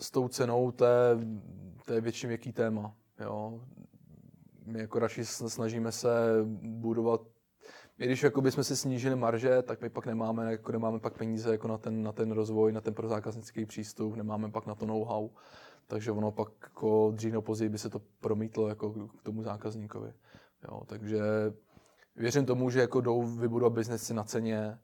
s 0.00 0.10
tou 0.10 0.28
cenou 0.28 0.70
to 0.70 0.84
je, 0.84 1.18
to 1.86 1.92
je 1.92 2.00
větším 2.00 2.30
jaký 2.30 2.52
téma. 2.52 2.94
Jo. 3.20 3.60
My 4.66 4.80
jako 4.80 4.98
radši 4.98 5.24
snažíme 5.24 5.92
se 5.92 6.08
budovat 6.62 7.20
i 7.98 8.06
když 8.06 8.22
jakoby 8.22 8.50
jsme 8.50 8.64
si 8.64 8.76
snížili 8.76 9.16
marže, 9.16 9.62
tak 9.62 9.80
my 9.80 9.90
pak 9.90 10.06
nemáme, 10.06 10.50
jako 10.50 10.72
nemáme 10.72 10.98
pak 10.98 11.18
peníze 11.18 11.50
jako 11.50 11.68
na, 11.68 11.78
ten, 11.78 12.02
na 12.02 12.12
ten 12.12 12.32
rozvoj, 12.32 12.72
na 12.72 12.80
ten 12.80 12.94
prozákaznický 12.94 13.66
přístup, 13.66 14.14
nemáme 14.14 14.50
pak 14.50 14.66
na 14.66 14.74
to 14.74 14.86
know-how. 14.86 15.30
Takže 15.86 16.12
ono 16.12 16.32
pak 16.32 16.48
jako 16.62 17.12
dřív 17.14 17.32
nebo 17.32 17.42
později 17.42 17.68
by 17.68 17.78
se 17.78 17.90
to 17.90 18.00
promítlo 18.20 18.68
jako 18.68 19.08
k 19.08 19.22
tomu 19.22 19.42
zákazníkovi. 19.42 20.12
Jo, 20.68 20.82
takže 20.86 21.20
věřím 22.16 22.46
tomu, 22.46 22.70
že 22.70 22.80
jako 22.80 23.00
jdou 23.00 23.22
vybudovat 23.22 23.72
biznesy 23.72 24.14
na 24.14 24.24
ceně 24.24 24.78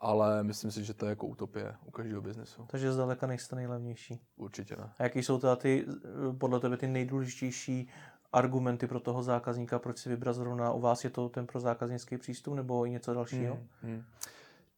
ale 0.00 0.42
myslím 0.44 0.70
si, 0.70 0.84
že 0.84 0.94
to 0.94 1.06
je 1.06 1.10
jako 1.10 1.26
utopie 1.26 1.74
u 1.84 1.90
každého 1.90 2.22
biznesu. 2.22 2.66
Takže 2.70 2.92
zdaleka 2.92 3.26
nejste 3.26 3.56
nejlevnější. 3.56 4.20
Určitě 4.36 4.76
ne. 4.76 4.92
A 4.98 5.02
jaký 5.02 5.22
jsou 5.22 5.38
teda 5.38 5.56
ty, 5.56 5.86
eh, 5.88 6.32
podle 6.38 6.60
tebe 6.60 6.76
ty 6.76 6.86
nejdůležitější 6.86 7.88
argumenty 8.32 8.86
pro 8.86 9.00
toho 9.00 9.22
zákazníka, 9.22 9.78
proč 9.78 9.98
si 9.98 10.08
vybrat 10.08 10.32
zrovna 10.32 10.72
u 10.72 10.80
vás 10.80 11.04
je 11.04 11.10
to 11.10 11.28
ten 11.28 11.46
pro 11.46 11.60
zákaznický 11.60 12.18
přístup 12.18 12.54
nebo 12.54 12.86
i 12.86 12.90
něco 12.90 13.14
dalšího? 13.14 13.54
Hmm. 13.54 13.92
Hmm. 13.92 14.02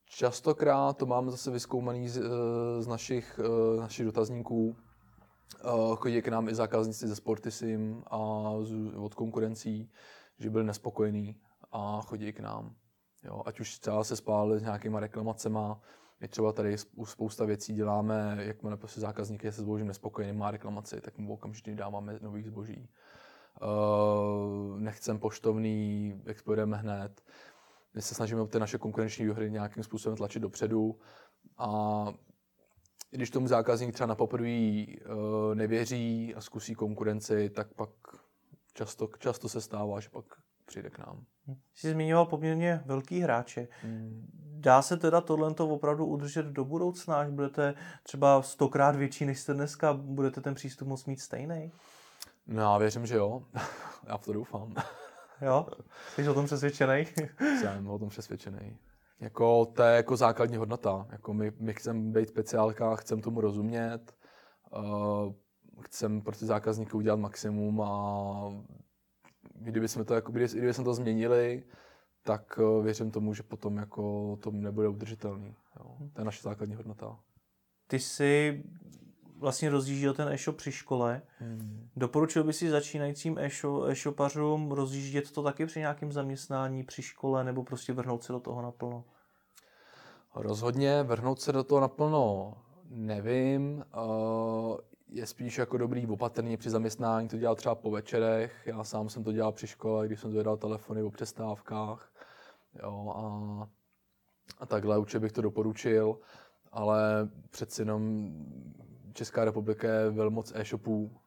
Častokrát 0.05 0.97
to 0.97 1.07
máme 1.07 1.31
zase 1.31 1.51
vyskoumaný 1.51 2.09
z, 2.09 2.19
eh, 2.19 2.83
z 2.83 2.87
našich, 2.87 3.41
eh, 3.45 3.81
našich 3.81 4.07
dotazníků. 4.07 4.77
Eh, 5.59 5.97
Chodí 5.97 6.23
k 6.23 6.29
nám 6.29 6.49
i 6.49 6.55
zákazníci 6.55 7.09
ze 7.09 7.17
Sportisim 7.17 8.05
a 8.07 8.51
z, 8.63 8.95
od 8.97 9.15
konkurencí, 9.15 9.91
že 10.39 10.51
byli 10.51 10.65
nespokojení 10.65 11.37
a 11.73 12.01
chodí 12.01 12.33
k 12.33 12.41
nám. 12.41 12.75
Jo, 13.25 13.43
ať 13.47 13.61
už 13.61 13.79
třeba 13.79 14.05
se 14.05 14.17
spálili 14.17 14.59
s 14.59 14.63
nějakýma 14.63 15.01
reklamacema, 15.01 15.81
my 16.21 16.29
třeba 16.29 16.53
tady 16.53 16.77
spousta 17.05 17.45
věcí 17.45 17.75
děláme, 17.75 18.37
jakmile 18.41 18.77
prostě 18.77 19.01
zákazník 19.01 19.45
je 19.45 19.53
se 19.53 19.63
zbožím 19.63 19.87
nespokojený, 19.87 20.39
má 20.39 20.51
reklamaci, 20.51 21.01
tak 21.01 21.19
mu 21.19 21.33
okamžitě 21.33 21.75
dáváme 21.75 22.19
nových 22.23 22.47
zboží. 22.47 22.89
Uh, 23.63 24.79
nechcem 24.81 25.19
poštovný, 25.19 26.15
expedujeme 26.27 26.77
hned. 26.77 27.23
My 27.95 28.03
se 28.03 28.15
snažíme 28.15 28.47
ty 28.47 28.59
naše 28.59 28.79
konkurenční 28.79 29.25
výhody 29.25 29.51
nějakým 29.51 29.83
způsobem 29.83 30.17
tlačit 30.17 30.41
dopředu 30.41 30.99
a 31.59 32.07
když 33.11 33.31
tomu 33.31 33.49
zákazník 33.49 33.95
třeba 33.95 34.07
na 34.07 34.15
poprvé 34.15 34.49
uh, 34.49 35.55
nevěří 35.55 36.35
a 36.35 36.41
zkusí 36.41 36.75
konkurenci, 36.75 37.51
tak 37.51 37.75
pak 37.75 37.91
často, 38.73 39.09
často 39.19 39.49
se 39.49 39.61
stává, 39.61 40.01
že 40.01 40.09
pak 40.09 40.25
přijde 40.67 40.91
k 40.91 40.99
nám. 40.99 41.25
Jsi 41.75 41.91
zmiňoval 41.91 42.27
poměrně 42.27 42.83
velký 42.87 43.21
hráče. 43.21 43.69
Hmm. 43.83 44.27
Dá 44.61 44.83
se 44.83 44.97
teda 44.97 45.21
tohle 45.21 45.55
opravdu 45.59 46.07
udržet 46.07 46.47
do 46.47 46.65
budoucna, 46.65 47.21
až 47.21 47.29
budete 47.29 47.75
třeba 48.03 48.43
stokrát 48.43 48.97
větší 48.97 49.25
než 49.25 49.41
jste 49.41 49.55
dneska, 49.55 49.93
budete 49.93 50.41
ten 50.41 50.55
přístup 50.55 50.89
moct 50.89 51.07
mít 51.07 51.21
stejný? 51.21 51.73
No 52.47 52.63
já 52.63 52.79
věřím, 52.79 53.07
že 53.07 53.17
jo. 53.17 53.43
já 54.07 54.17
v 54.19 54.25
to 54.25 54.33
doufám. 54.33 54.75
Jo? 55.43 55.67
Jsi 56.15 56.29
o 56.29 56.35
tom 56.35 56.47
přesvědčený? 56.47 57.07
Jsem 57.61 57.89
o 57.89 57.99
tom 57.99 58.09
přesvědčený. 58.09 58.79
Jako, 59.21 59.67
to 59.67 59.83
je 59.83 59.97
jako 59.97 60.17
základní 60.17 60.57
hodnota. 60.57 61.07
Jako 61.11 61.35
my, 61.35 61.53
my 61.59 61.75
chceme 61.75 62.01
být 62.01 62.29
speciálka, 62.29 62.97
chceme 62.97 63.23
tomu 63.23 63.41
rozumět, 63.41 64.15
uh, 64.77 65.33
chceme 65.83 66.21
pro 66.21 66.37
ty 66.37 66.47
zákazníky 66.47 66.93
udělat 66.93 67.17
maximum 67.17 67.81
a 67.81 68.63
kdyby 69.55 69.89
jsme 69.89 70.05
to, 70.05 70.15
jako, 70.15 70.33
kdyby, 70.33 70.49
kdyby 70.49 70.75
jsme 70.75 70.85
to 70.85 70.95
změnili, 70.95 71.65
tak 72.23 72.59
uh, 72.59 72.85
věřím 72.85 73.11
tomu, 73.11 73.35
že 73.35 73.43
potom 73.43 73.77
jako 73.77 74.37
to 74.43 74.51
nebude 74.51 74.89
udržitelný. 74.89 75.55
Jo. 75.79 75.97
To 76.13 76.21
je 76.21 76.25
naše 76.25 76.43
základní 76.43 76.75
hodnota. 76.75 77.19
Ty 77.87 77.99
jsi 77.99 78.63
vlastně 79.41 79.71
rozjížděl 79.71 80.15
ten 80.15 80.29
e-shop 80.29 80.57
při 80.57 80.73
škole. 80.73 81.23
Hmm. 81.39 81.89
Doporučil 81.97 82.45
by 82.45 82.53
si 82.53 82.71
začínajícím 82.71 83.39
e-shopařům 83.39 84.73
rozjíždět 84.73 85.31
to 85.31 85.43
taky 85.43 85.67
při 85.67 85.79
nějakém 85.79 86.13
zaměstnání, 86.13 86.85
při 86.85 87.03
škole, 87.03 87.45
nebo 87.45 87.65
prostě 87.65 87.93
vrhnout 87.93 88.23
se 88.23 88.33
do 88.33 88.41
toho 88.41 88.63
naplno? 88.63 89.05
Rozhodně 90.35 91.03
vrhnout 91.03 91.41
se 91.41 91.53
do 91.53 91.65
toho 91.65 91.81
naplno 91.81 92.55
nevím. 92.91 93.85
Je 95.09 95.27
spíš 95.27 95.59
jako 95.59 95.79
dobrý 95.79 96.07
opatrný 96.07 96.57
při 96.57 96.71
zaměstnání 96.71 97.29
to 97.29 97.37
dělat 97.37 97.59
třeba 97.59 97.75
po 97.75 97.91
večerech. 97.91 98.63
Já 98.67 98.85
sám 98.85 99.09
jsem 99.09 99.25
to 99.25 99.33
dělal 99.33 99.53
při 99.53 99.67
škole, 99.67 100.07
když 100.07 100.21
jsem 100.21 100.31
zvedal 100.31 100.57
telefony 100.57 101.03
o 101.03 101.11
přestávkách. 101.11 102.13
Jo, 102.83 103.13
a, 103.17 103.69
a 104.59 104.67
takhle 104.67 104.99
určitě 104.99 105.19
bych 105.19 105.33
to 105.33 105.43
doporučil, 105.43 106.19
ale 106.73 107.29
přeci 107.51 107.83
jenom 107.83 108.31
Česká 109.21 109.45
republika 109.45 109.89
je 109.89 110.11
velmoc 110.11 110.53
e-shopů, 110.55 111.21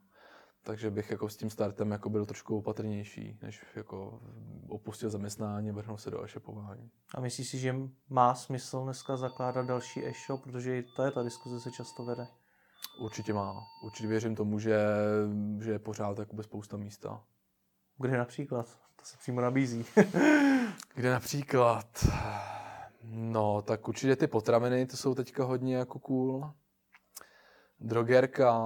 takže 0.64 0.92
bych 0.92 1.12
jako 1.12 1.30
s 1.30 1.38
tím 1.38 1.50
startem 1.50 1.92
jako 1.92 2.10
byl 2.10 2.26
trošku 2.26 2.58
opatrnější, 2.58 3.40
než 3.42 3.66
jako 3.76 4.22
opustil 4.70 5.10
zaměstnání 5.10 5.70
a 5.70 5.74
vrhnout 5.74 6.02
se 6.02 6.12
do 6.12 6.24
e-shopování. 6.24 6.92
A 7.16 7.22
myslíš 7.22 7.50
si, 7.50 7.58
že 7.58 7.76
má 8.10 8.36
smysl 8.36 8.84
dneska 8.84 9.18
zakládat 9.18 9.66
další 9.66 10.06
e-shop, 10.06 10.44
protože 10.44 10.84
to 10.96 11.04
je 11.04 11.12
ta 11.12 11.24
diskuze 11.24 11.60
se 11.60 11.72
často 11.72 12.06
vede? 12.06 12.28
Určitě 13.00 13.34
má. 13.34 13.64
Určitě 13.84 14.08
věřím 14.08 14.36
tomu, 14.36 14.60
že, 14.60 14.78
že 15.60 15.72
je 15.72 15.80
pořád 15.80 16.20
jakoby 16.20 16.44
spousta 16.44 16.78
místa. 16.78 17.24
Kde 17.98 18.18
například? 18.18 18.66
To 18.96 19.06
se 19.06 19.18
přímo 19.18 19.42
nabízí. 19.42 19.86
Kde 20.96 21.12
například? 21.12 22.08
No, 23.04 23.62
tak 23.62 23.88
určitě 23.88 24.16
ty 24.16 24.28
potraviny, 24.28 24.86
to 24.86 24.98
jsou 24.98 25.16
teďka 25.16 25.44
hodně 25.44 25.76
jako 25.76 26.00
cool 26.00 26.54
drogerka 27.84 28.60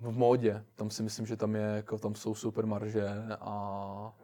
v 0.00 0.10
módě. 0.18 0.64
Tam 0.74 0.90
si 0.90 1.02
myslím, 1.02 1.26
že 1.26 1.36
tam, 1.36 1.54
je, 1.54 1.62
jako, 1.62 1.98
tam 1.98 2.14
jsou 2.14 2.34
super 2.34 2.66
marže 2.66 3.08
a 3.40 4.14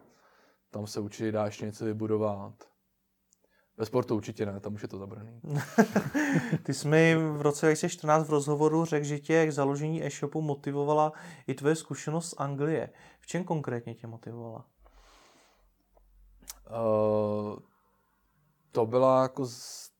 tam 0.70 0.86
se 0.86 1.00
určitě 1.00 1.32
dá 1.32 1.46
ještě 1.46 1.66
něco 1.66 1.84
vybudovat. 1.84 2.54
Ve 3.76 3.86
sportu 3.86 4.16
určitě 4.16 4.46
ne, 4.46 4.60
tam 4.60 4.74
už 4.74 4.82
je 4.82 4.88
to 4.88 4.98
zabraný. 4.98 5.40
Ty 6.62 6.74
jsi 6.74 6.88
mi 6.88 7.16
v 7.16 7.42
roce 7.42 7.66
2014 7.66 8.26
v 8.26 8.30
rozhovoru 8.30 8.84
řekl, 8.84 9.06
že 9.06 9.18
tě 9.18 9.46
k 9.46 9.52
založení 9.52 10.06
e-shopu 10.06 10.40
motivovala 10.40 11.12
i 11.46 11.54
tvoje 11.54 11.76
zkušenost 11.76 12.28
z 12.28 12.34
Anglie. 12.38 12.90
V 13.20 13.26
čem 13.26 13.44
konkrétně 13.44 13.94
tě 13.94 14.06
motivovala? 14.06 14.64
Uh, 16.70 17.58
to 18.72 18.86
byla 18.86 19.22
jako 19.22 19.46
z, 19.46 19.90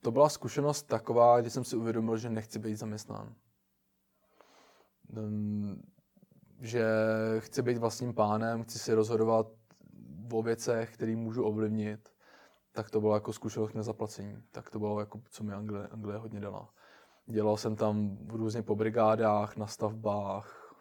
to 0.00 0.10
byla 0.10 0.28
zkušenost 0.28 0.82
taková, 0.82 1.40
kdy 1.40 1.50
jsem 1.50 1.64
si 1.64 1.76
uvědomil, 1.76 2.16
že 2.16 2.30
nechci 2.30 2.58
být 2.58 2.76
zaměstnán 2.76 3.34
že 6.60 6.84
chci 7.38 7.62
být 7.62 7.78
vlastním 7.78 8.14
pánem, 8.14 8.62
chci 8.62 8.78
si 8.78 8.94
rozhodovat 8.94 9.46
o 10.32 10.42
věcech, 10.42 10.94
které 10.94 11.16
můžu 11.16 11.44
ovlivnit, 11.44 12.08
tak 12.72 12.90
to 12.90 13.00
bylo 13.00 13.14
jako 13.14 13.32
zkušenost 13.32 13.74
na 13.74 13.82
zaplacení. 13.82 14.42
Tak 14.52 14.70
to 14.70 14.78
bylo 14.78 15.00
jako, 15.00 15.20
co 15.30 15.44
mi 15.44 15.52
Anglie, 15.52 15.88
Anglie 15.88 16.18
hodně 16.18 16.40
dala. 16.40 16.70
Dělal 17.26 17.56
jsem 17.56 17.76
tam 17.76 18.16
v 18.16 18.34
různě 18.34 18.62
po 18.62 18.76
brigádách, 18.76 19.56
na 19.56 19.66
stavbách, 19.66 20.74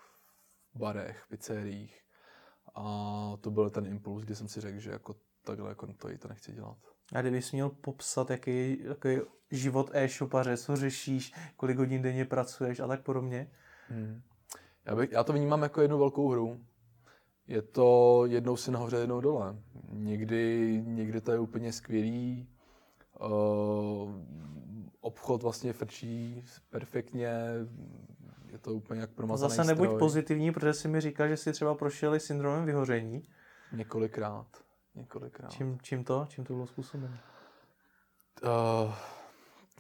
v 0.73 0.79
barech, 0.79 1.25
pizzeriích. 1.29 2.01
A 2.75 2.83
to 3.41 3.51
byl 3.51 3.69
ten 3.69 3.85
impuls, 3.85 4.23
kdy 4.23 4.35
jsem 4.35 4.47
si 4.47 4.61
řekl, 4.61 4.79
že 4.79 4.91
jako 4.91 5.15
takhle 5.43 5.69
jako 5.69 5.87
to, 5.87 6.17
to 6.19 6.27
nechci 6.27 6.51
dělat. 6.51 6.77
A 7.13 7.21
kdybys 7.21 7.51
měl 7.51 7.69
popsat, 7.69 8.29
jaký, 8.29 8.83
jaký 8.83 9.17
život 9.51 9.89
e-shopaře, 9.93 10.57
co 10.57 10.75
řešíš, 10.75 11.33
kolik 11.55 11.77
hodin 11.77 12.01
denně 12.01 12.25
pracuješ 12.25 12.79
a 12.79 12.87
tak 12.87 13.03
podobně? 13.03 13.51
Hmm. 13.89 14.21
Já, 14.85 14.95
bych, 14.95 15.11
já 15.11 15.23
to 15.23 15.33
vnímám 15.33 15.63
jako 15.63 15.81
jednu 15.81 15.97
velkou 15.97 16.29
hru. 16.29 16.59
Je 17.47 17.61
to 17.61 18.21
jednou 18.25 18.57
si 18.57 18.71
nahoře, 18.71 18.97
jednou 18.97 19.21
dole. 19.21 19.55
Někdy, 19.89 20.81
někdy 20.85 21.21
to 21.21 21.31
je 21.31 21.39
úplně 21.39 21.73
skvělý. 21.73 22.49
Uh, 23.21 24.11
obchod 25.01 25.43
vlastně 25.43 25.73
frčí 25.73 26.45
perfektně. 26.69 27.33
Je 28.51 28.57
to 28.57 28.73
úplně 28.73 29.01
jak 29.01 29.09
promazaný 29.09 29.49
Zase 29.49 29.67
nebuď 29.67 29.87
stroj. 29.87 29.99
pozitivní, 29.99 30.51
protože 30.51 30.73
si 30.73 30.87
mi 30.87 31.01
říkal, 31.01 31.27
že 31.27 31.37
si 31.37 31.51
třeba 31.53 31.75
prošel 31.75 32.19
syndromem 32.19 32.65
vyhoření. 32.65 33.23
Několikrát. 33.71 34.47
Několikrát. 34.95 35.51
Čím, 35.51 35.77
čím 35.81 36.03
to? 36.03 36.25
Čím 36.29 36.43
to 36.43 36.53
bylo 36.53 36.67
způsobeno? 36.67 37.17
Uh, 38.43 38.93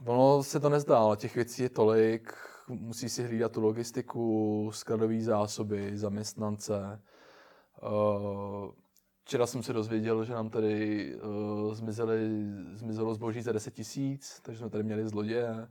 ono 0.05 0.43
se 0.43 0.59
to 0.59 0.69
nezdá, 0.69 0.99
ale 0.99 1.17
těch 1.17 1.35
věcí 1.35 1.63
je 1.63 1.69
tolik 1.69 2.33
musí 2.69 3.09
si 3.09 3.23
hlídat 3.23 3.51
tu 3.51 3.61
logistiku, 3.61 4.69
skladové 4.73 5.21
zásoby, 5.21 5.97
zaměstnance. 5.97 7.01
Eh, 7.83 8.71
včera 9.25 9.45
jsem 9.45 9.63
se 9.63 9.73
dozvěděl, 9.73 10.25
že 10.25 10.33
nám 10.33 10.49
tady 10.49 11.15
uh, 11.15 11.73
zmizeli, 11.73 12.29
zmizelo 12.73 13.13
zboží 13.13 13.41
za 13.41 13.51
10 13.51 13.73
tisíc, 13.73 14.39
takže 14.41 14.59
jsme 14.59 14.69
tady 14.69 14.83
měli 14.83 15.07
zloděje. 15.07 15.67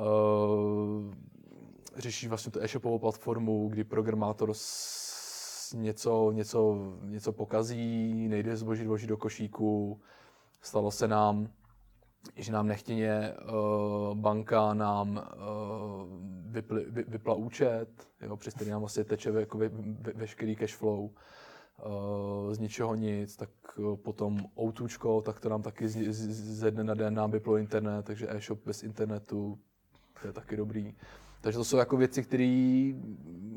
Uh, 0.00 1.14
řeší 1.96 2.28
vlastně 2.28 2.52
tu 2.52 2.60
e-shopovou 2.60 2.98
platformu, 2.98 3.68
kdy 3.68 3.84
programátor 3.84 4.52
něco, 5.74 6.30
něco, 6.32 6.76
něco 7.02 7.32
pokazí, 7.32 8.28
nejde 8.28 8.56
zboží 8.56 8.84
zboží 8.84 9.06
do 9.06 9.16
košíku. 9.16 10.00
Stalo 10.60 10.90
se 10.90 11.08
nám, 11.08 11.48
že 12.36 12.52
nám 12.52 12.66
nechtěně 12.66 13.34
uh, 13.34 14.14
banka 14.14 14.74
nám 14.74 15.10
uh, 15.10 15.22
vypl, 16.52 16.80
vy, 16.90 17.04
vypla 17.08 17.34
účet, 17.34 17.88
jo, 18.20 18.36
přes 18.36 18.54
který 18.54 18.70
nám 18.70 18.80
vlastně 18.80 19.04
teče 19.04 19.30
jako 19.30 19.58
ve, 19.58 19.68
ve, 19.68 20.12
veškerý 20.12 20.56
cash 20.56 20.74
flow 20.74 21.04
uh, 21.04 22.52
z 22.52 22.58
ničeho 22.58 22.94
nic, 22.94 23.36
tak 23.36 23.50
potom 24.02 24.46
outučko, 24.58 25.20
tak 25.20 25.40
to 25.40 25.48
nám 25.48 25.62
taky 25.62 25.88
z, 25.88 26.12
z, 26.12 26.58
ze 26.58 26.70
dne 26.70 26.84
na 26.84 26.94
den 26.94 27.14
nám 27.14 27.30
vyplo 27.30 27.56
internet, 27.56 28.04
takže 28.04 28.30
e-shop 28.30 28.60
bez 28.66 28.82
internetu, 28.82 29.58
to 30.20 30.26
je 30.26 30.32
taky 30.32 30.56
dobrý. 30.56 30.94
Takže 31.40 31.58
to 31.58 31.64
jsou 31.64 31.76
jako 31.76 31.96
věci, 31.96 32.22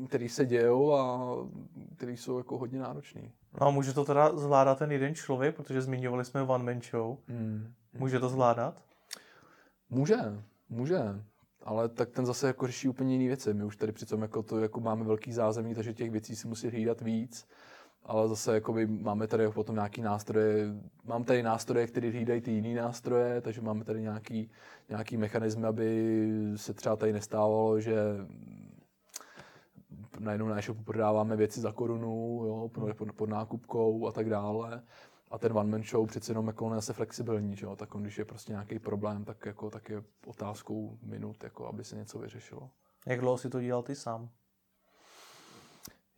které 0.08 0.28
se 0.28 0.46
dějou 0.46 0.94
a 0.94 1.34
které 1.96 2.12
jsou 2.12 2.38
jako 2.38 2.58
hodně 2.58 2.78
náročné. 2.78 3.32
No 3.60 3.66
a 3.66 3.70
může 3.70 3.92
to 3.92 4.04
teda 4.04 4.36
zvládat 4.36 4.78
ten 4.78 4.92
jeden 4.92 5.14
člověk, 5.14 5.56
protože 5.56 5.82
zmiňovali 5.82 6.24
jsme 6.24 6.42
one 6.42 6.64
man 6.64 6.82
show. 6.90 7.16
Hmm. 7.28 7.72
Může 7.98 8.20
to 8.20 8.28
zvládat? 8.28 8.82
Může, 9.90 10.16
může, 10.68 11.00
ale 11.62 11.88
tak 11.88 12.10
ten 12.10 12.26
zase 12.26 12.46
jako 12.46 12.66
řeší 12.66 12.88
úplně 12.88 13.12
jiné 13.12 13.26
věci. 13.26 13.54
My 13.54 13.64
už 13.64 13.76
tady 13.76 13.92
přitom 13.92 14.22
jako 14.22 14.42
to 14.42 14.60
jako 14.60 14.80
máme 14.80 15.04
velký 15.04 15.32
zázemí, 15.32 15.74
takže 15.74 15.94
těch 15.94 16.10
věcí 16.10 16.36
si 16.36 16.48
musí 16.48 16.68
hlídat 16.68 17.00
víc. 17.00 17.48
Ale 18.04 18.28
zase 18.28 18.54
jakoby 18.54 18.86
máme 18.86 19.26
tady 19.26 19.48
potom 19.48 19.74
nějaký 19.74 20.02
nástroje, 20.02 20.66
mám 21.04 21.24
tady 21.24 21.42
nástroje, 21.42 21.86
které 21.86 22.10
hlídají 22.10 22.40
ty 22.40 22.50
jiné 22.50 22.82
nástroje, 22.82 23.40
takže 23.40 23.60
máme 23.60 23.84
tady 23.84 24.02
nějaký, 24.02 24.50
nějaký 24.88 25.16
mechanismy, 25.16 25.66
aby 25.66 26.18
se 26.56 26.74
třeba 26.74 26.96
tady 26.96 27.12
nestávalo, 27.12 27.80
že 27.80 27.94
najednou 30.20 30.48
na 30.48 30.58
e-shopu 30.58 30.82
prodáváme 30.82 31.36
věci 31.36 31.60
za 31.60 31.72
korunu, 31.72 32.42
jo, 32.46 32.70
pod, 32.74 32.96
pod, 32.96 33.12
pod 33.12 33.28
nákupkou 33.28 34.06
a 34.06 34.12
tak 34.12 34.28
dále. 34.30 34.82
A 35.30 35.38
ten 35.38 35.58
one 35.58 35.70
man 35.70 35.82
show 35.82 36.06
přece 36.06 36.30
jenom 36.32 36.46
jako 36.46 36.68
je 36.68 36.74
zase 36.74 36.92
flexibilní, 36.92 37.56
že 37.56 37.66
jo? 37.66 37.76
tak 37.76 37.88
když 38.00 38.18
je 38.18 38.24
prostě 38.24 38.52
nějaký 38.52 38.78
problém, 38.78 39.24
tak, 39.24 39.46
jako, 39.46 39.70
tak 39.70 39.88
je 39.88 40.02
otázkou 40.26 40.98
minut, 41.02 41.44
jako, 41.44 41.66
aby 41.66 41.84
se 41.84 41.96
něco 41.96 42.18
vyřešilo. 42.18 42.70
Jak 43.06 43.20
dlouho 43.20 43.38
si 43.38 43.50
to 43.50 43.60
dělal 43.60 43.82
ty 43.82 43.94
sám? 43.94 44.30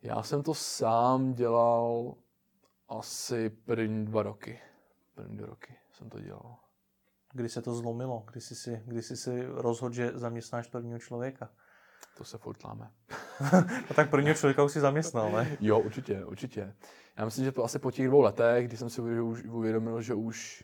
Já 0.01 0.23
jsem 0.23 0.43
to 0.43 0.53
sám 0.53 1.33
dělal 1.33 2.15
asi 2.89 3.49
první 3.49 4.05
dva 4.05 4.23
roky. 4.23 4.59
První 5.15 5.37
dva 5.37 5.47
roky 5.47 5.75
jsem 5.91 6.09
to 6.09 6.19
dělal. 6.19 6.55
Kdy 7.33 7.49
se 7.49 7.61
to 7.61 7.73
zlomilo? 7.73 8.23
Kdy 8.31 8.41
jsi 8.41 8.55
si, 8.55 8.83
kdy 8.85 9.01
jsi 9.01 9.17
si 9.17 9.45
rozhodl, 9.45 9.95
že 9.95 10.11
zaměstnáš 10.15 10.67
prvního 10.67 10.99
člověka? 10.99 11.49
To 12.17 12.23
se 12.23 12.37
furt 12.37 12.63
láme. 12.63 12.91
No 13.89 13.95
tak 13.95 14.09
prvního 14.09 14.35
člověka 14.35 14.63
už 14.63 14.71
si 14.71 14.79
zaměstnal, 14.79 15.31
ne? 15.31 15.57
Jo, 15.59 15.79
určitě, 15.79 16.25
určitě. 16.25 16.75
Já 17.17 17.25
myslím, 17.25 17.45
že 17.45 17.51
to 17.51 17.63
asi 17.63 17.79
po 17.79 17.91
těch 17.91 18.07
dvou 18.07 18.21
letech, 18.21 18.67
kdy 18.67 18.77
jsem 18.77 18.89
si 18.89 19.01
uvědomil, 19.49 20.01
že 20.01 20.13
už, 20.13 20.63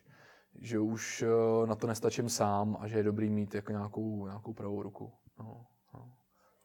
že 0.56 0.80
už 0.80 1.22
eh, 1.22 1.68
na 1.68 1.76
to 1.76 1.88
nestačím 1.88 2.30
sám 2.30 2.78
a 2.80 2.88
že 2.88 2.98
je 2.98 3.04
dobrý 3.04 3.30
mít 3.30 3.56
jako 3.56 3.72
nějakou, 3.72 4.26
nějakou 4.26 4.54
pravou 4.54 4.84
ruku. 4.84 5.14
No, 5.40 5.66
no. 5.94 6.12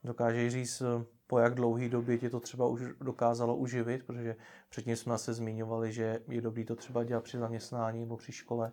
Dokážeš 0.04 0.52
říct, 0.52 0.80
eh, 0.80 1.04
po 1.26 1.38
jak 1.38 1.54
dlouhý 1.54 1.88
době 1.88 2.18
ti 2.18 2.30
to 2.30 2.40
třeba 2.40 2.66
už 2.66 2.82
dokázalo 3.00 3.56
uživit, 3.56 4.04
protože 4.06 4.36
předtím 4.68 4.96
jsme 4.96 5.18
se 5.18 5.34
zmiňovali, 5.34 5.92
že 5.92 6.20
je 6.28 6.40
dobrý 6.40 6.64
to 6.64 6.76
třeba 6.76 7.04
dělat 7.04 7.24
při 7.24 7.38
zaměstnání 7.38 8.00
nebo 8.00 8.16
při 8.16 8.32
škole. 8.32 8.72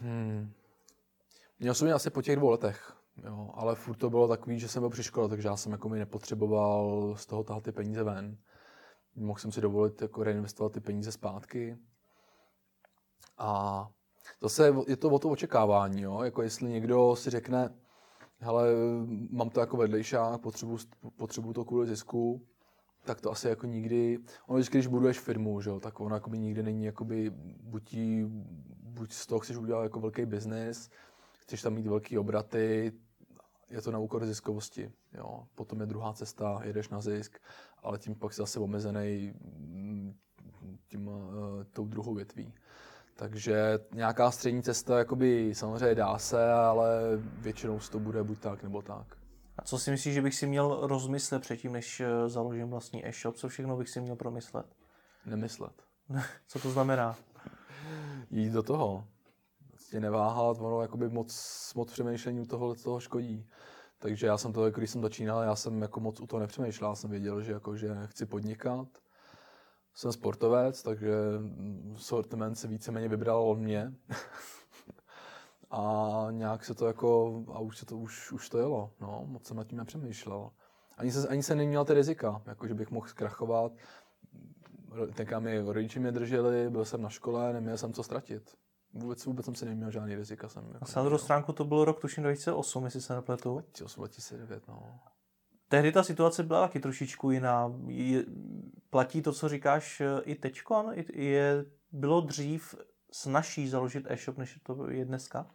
Hmm. 0.00 0.52
Měl 1.58 1.74
jsem 1.74 1.94
asi 1.94 2.10
po 2.10 2.22
těch 2.22 2.36
dvou 2.36 2.50
letech, 2.50 2.97
jo, 3.24 3.50
ale 3.54 3.74
furt 3.74 3.96
to 3.96 4.10
bylo 4.10 4.28
takový, 4.28 4.58
že 4.58 4.68
jsem 4.68 4.82
byl 4.82 4.90
při 4.90 5.02
škole, 5.02 5.28
takže 5.28 5.48
já 5.48 5.56
jsem 5.56 5.72
jako 5.72 5.88
mi 5.88 5.98
nepotřeboval 5.98 7.14
z 7.16 7.26
toho 7.26 7.44
tahat 7.44 7.62
ty 7.62 7.72
peníze 7.72 8.04
ven. 8.04 8.38
Mohl 9.16 9.38
jsem 9.38 9.52
si 9.52 9.60
dovolit 9.60 10.02
jako 10.02 10.22
reinvestovat 10.22 10.72
ty 10.72 10.80
peníze 10.80 11.12
zpátky. 11.12 11.78
A 13.38 13.88
zase 14.40 14.74
je 14.86 14.96
to 14.96 15.10
o 15.10 15.18
to 15.18 15.28
očekávání, 15.28 16.02
jo? 16.02 16.22
jako 16.22 16.42
jestli 16.42 16.68
někdo 16.68 17.16
si 17.16 17.30
řekne, 17.30 17.74
hele, 18.38 18.68
mám 19.30 19.50
to 19.50 19.60
jako 19.60 19.76
vedlejšák, 19.76 20.40
potřebuji, 20.40 20.78
potřebuji 21.16 21.52
to 21.52 21.64
kvůli 21.64 21.86
zisku, 21.86 22.46
tak 23.04 23.20
to 23.20 23.30
asi 23.30 23.48
jako 23.48 23.66
nikdy, 23.66 24.18
ono 24.46 24.56
vždycky, 24.56 24.78
když 24.78 24.86
buduješ 24.86 25.18
firmu, 25.18 25.60
že 25.60 25.70
jo, 25.70 25.80
tak 25.80 26.00
ono 26.00 26.16
jakoby 26.16 26.38
nikdy 26.38 26.62
není, 26.62 26.84
jakoby, 26.84 27.30
buď, 27.60 27.96
buď 28.82 29.12
z 29.12 29.26
toho 29.26 29.38
chceš 29.38 29.56
udělat 29.56 29.82
jako 29.82 30.00
velký 30.00 30.26
biznis, 30.26 30.90
chceš 31.38 31.62
tam 31.62 31.74
mít 31.74 31.86
velký 31.86 32.18
obraty, 32.18 32.92
je 33.70 33.82
to 33.82 33.90
na 33.90 33.98
úkor 33.98 34.26
ziskovosti. 34.26 34.92
Jo. 35.12 35.46
Potom 35.54 35.80
je 35.80 35.86
druhá 35.86 36.12
cesta, 36.12 36.60
jedeš 36.64 36.88
na 36.88 37.00
zisk, 37.00 37.38
ale 37.82 37.98
tím 37.98 38.14
pak 38.14 38.32
jsi 38.32 38.36
zase 38.36 38.60
omezený 38.60 39.32
mm, 39.40 40.14
tím, 40.86 41.08
uh, 41.08 41.24
tou 41.72 41.86
druhou 41.86 42.14
větví. 42.14 42.54
Takže 43.16 43.78
nějaká 43.94 44.30
střední 44.30 44.62
cesta, 44.62 44.98
jakoby 44.98 45.54
samozřejmě 45.54 45.94
dá 45.94 46.18
se, 46.18 46.52
ale 46.52 46.88
většinou 47.38 47.78
to 47.90 47.98
bude 47.98 48.22
buď 48.22 48.38
tak, 48.38 48.62
nebo 48.62 48.82
tak. 48.82 49.16
A 49.58 49.62
co 49.62 49.78
si 49.78 49.90
myslíš, 49.90 50.14
že 50.14 50.22
bych 50.22 50.34
si 50.34 50.46
měl 50.46 50.78
rozmyslet 50.82 51.42
předtím, 51.42 51.72
než 51.72 52.00
eh, 52.00 52.28
založím 52.28 52.70
vlastní 52.70 53.06
e-shop? 53.08 53.36
Co 53.36 53.48
všechno 53.48 53.76
bych 53.76 53.88
si 53.88 54.00
měl 54.00 54.16
promyslet? 54.16 54.66
Nemyslet. 55.26 55.72
Co 56.48 56.58
to 56.58 56.70
znamená? 56.70 57.16
Jít 58.30 58.52
do 58.52 58.62
toho. 58.62 59.04
Vlastně 59.88 60.00
neváhat, 60.00 60.56
ono 60.60 60.82
jakoby 60.82 61.08
moc, 61.08 61.72
moc 61.76 61.92
přemýšlení 61.92 62.40
u 62.40 62.44
toho, 62.44 62.74
toho 62.74 63.00
škodí. 63.00 63.46
Takže 63.98 64.26
já 64.26 64.38
jsem 64.38 64.52
to, 64.52 64.64
jako 64.64 64.80
když 64.80 64.90
jsem 64.90 65.02
začínal, 65.02 65.42
já 65.42 65.56
jsem 65.56 65.82
jako 65.82 66.00
moc 66.00 66.20
u 66.20 66.26
toho 66.26 66.40
nepřemýšlel, 66.40 66.90
já 66.90 66.94
jsem 66.94 67.10
věděl, 67.10 67.42
že, 67.42 67.52
jako, 67.52 67.76
že 67.76 67.96
chci 68.04 68.26
podnikat. 68.26 68.88
Jsem 69.94 70.12
sportovec, 70.12 70.82
takže 70.82 71.12
sortiment 71.96 72.58
se 72.58 72.68
víceméně 72.68 73.08
vybral 73.08 73.42
od 73.42 73.58
mě. 73.58 73.94
a 75.70 76.26
nějak 76.30 76.64
se 76.64 76.74
to 76.74 76.86
jako, 76.86 77.42
a 77.52 77.58
už 77.58 77.78
se 77.78 77.86
to, 77.86 77.96
už, 77.96 78.32
už 78.32 78.48
to 78.48 78.58
jelo, 78.58 78.92
no, 79.00 79.24
moc 79.26 79.46
jsem 79.46 79.56
nad 79.56 79.66
tím 79.66 79.78
nepřemýšlel. 79.78 80.50
Ani 80.96 81.12
se, 81.12 81.28
ani 81.28 81.42
se 81.42 81.54
neměl 81.54 81.84
ty 81.84 81.94
rizika, 81.94 82.42
jako 82.46 82.68
že 82.68 82.74
bych 82.74 82.90
mohl 82.90 83.08
zkrachovat. 83.08 83.72
Tenkrát 85.14 85.40
mi 85.40 85.60
rodiče 85.60 86.00
mě 86.00 86.12
drželi, 86.12 86.70
byl 86.70 86.84
jsem 86.84 87.02
na 87.02 87.08
škole, 87.08 87.52
neměl 87.52 87.78
jsem 87.78 87.92
co 87.92 88.02
ztratit. 88.02 88.58
Vůbec, 88.94 89.24
vůbec 89.24 89.44
jsem 89.44 89.54
si 89.54 89.64
neměl 89.64 89.90
žádný 89.90 90.14
rizika. 90.14 90.48
Jsem 90.48 90.64
jako 90.64 90.84
a 90.84 90.96
na 90.96 91.04
druhou 91.04 91.18
stránku 91.18 91.52
to 91.52 91.64
bylo 91.64 91.84
rok 91.84 92.00
tuším 92.00 92.22
2008, 92.22 92.84
jestli 92.84 93.00
se 93.00 93.14
nepletu. 93.14 93.52
2008, 93.52 94.00
2009, 94.00 94.68
no. 94.68 95.00
Tehdy 95.68 95.92
ta 95.92 96.02
situace 96.02 96.42
byla 96.42 96.66
taky 96.66 96.80
trošičku 96.80 97.30
jiná. 97.30 97.72
Je, 97.86 98.24
platí 98.90 99.22
to, 99.22 99.32
co 99.32 99.48
říkáš 99.48 100.02
i 100.24 100.34
teďkon? 100.34 100.92
Je, 101.12 101.64
bylo 101.92 102.20
dřív 102.20 102.74
snažší 103.12 103.68
založit 103.68 104.06
e-shop, 104.08 104.38
než 104.38 104.60
to 104.62 104.90
je 104.90 105.04
dneska? 105.04 105.46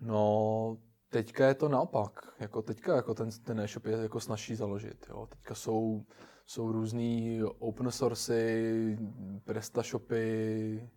No, 0.00 0.76
teďka 1.08 1.46
je 1.46 1.54
to 1.54 1.68
naopak. 1.68 2.34
Jako 2.40 2.62
teďka 2.62 2.96
jako 2.96 3.14
ten, 3.14 3.30
ten 3.44 3.60
e-shop 3.60 3.86
je 3.86 3.96
jako 3.96 4.20
snažší 4.20 4.54
založit. 4.54 5.06
Jo. 5.08 5.26
Teďka 5.26 5.54
jsou, 5.54 6.04
jsou 6.46 6.72
různý 6.72 7.42
open 7.58 7.90
sourcey, 7.90 8.98
prestashopy, 9.44 10.90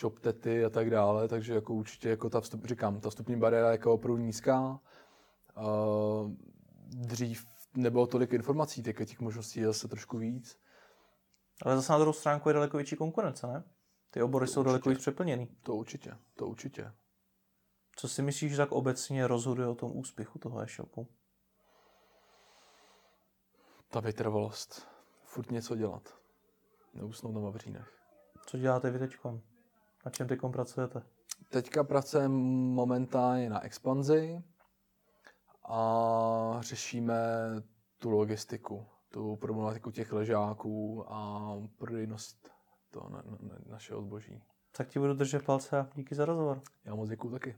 shoptety 0.00 0.64
a 0.64 0.70
tak 0.70 0.90
dále, 0.90 1.28
takže 1.28 1.54
jako 1.54 1.74
určitě 1.74 2.08
jako 2.08 2.30
ta 2.30 2.40
vstup, 2.40 2.64
říkám, 2.64 3.00
ta 3.00 3.10
vstupní 3.10 3.36
bariéra 3.36 3.68
je 3.68 3.72
jako 3.72 3.92
opravdu 3.92 4.22
nízká. 4.22 4.80
Uh, 5.56 6.30
dřív 6.88 7.46
nebylo 7.76 8.06
tolik 8.06 8.32
informací, 8.32 8.82
teďka 8.82 9.04
těch 9.04 9.20
možností 9.20 9.60
je 9.60 9.66
zase 9.66 9.88
trošku 9.88 10.18
víc. 10.18 10.58
Ale 11.62 11.76
zase 11.76 11.92
na 11.92 11.98
druhou 11.98 12.12
stránku 12.12 12.48
je 12.48 12.52
daleko 12.52 12.76
větší 12.76 12.96
konkurence, 12.96 13.46
ne? 13.46 13.64
Ty 14.10 14.22
obory 14.22 14.46
to 14.46 14.52
jsou 14.52 14.60
určitě. 14.60 14.68
daleko 14.68 14.90
víc 14.90 14.98
přeplněný. 14.98 15.46
To 15.62 15.74
určitě, 15.74 16.16
to 16.34 16.46
určitě. 16.46 16.92
Co 17.96 18.08
si 18.08 18.22
myslíš, 18.22 18.50
že 18.50 18.56
tak 18.56 18.72
obecně 18.72 19.26
rozhoduje 19.26 19.68
o 19.68 19.74
tom 19.74 19.96
úspěchu 19.96 20.38
toho 20.38 20.60
e-shopu? 20.60 21.08
Ta 23.88 24.00
vytrvalost. 24.00 24.88
Furt 25.24 25.50
něco 25.50 25.76
dělat. 25.76 26.14
Neusnout 26.94 27.34
na 27.34 27.40
vavřínech. 27.40 28.00
Co 28.46 28.58
děláte 28.58 28.90
vy 28.90 28.98
teďkon? 28.98 29.40
Na 30.04 30.10
čem 30.10 30.28
teď 30.28 30.40
pracujete? 30.52 31.02
Teďka 31.48 31.84
pracujeme 31.84 32.34
momentálně 32.74 33.50
na 33.50 33.64
expanzi 33.64 34.42
a 35.64 36.56
řešíme 36.60 37.14
tu 37.98 38.10
logistiku, 38.10 38.86
tu 39.08 39.36
problematiku 39.36 39.90
těch 39.90 40.12
ležáků 40.12 41.04
a 41.12 41.50
prodejnost 41.78 42.50
to 42.90 43.08
na, 43.08 43.22
na, 43.26 43.38
na 43.40 43.58
našeho 43.68 44.02
zboží. 44.02 44.42
Tak 44.76 44.88
ti 44.88 44.98
budu 44.98 45.14
držet 45.14 45.44
palce 45.44 45.78
a 45.78 45.88
díky 45.94 46.14
za 46.14 46.24
rozhovor. 46.24 46.62
Já 46.84 46.94
moc 46.94 47.08
děkuju 47.08 47.32
taky. 47.32 47.56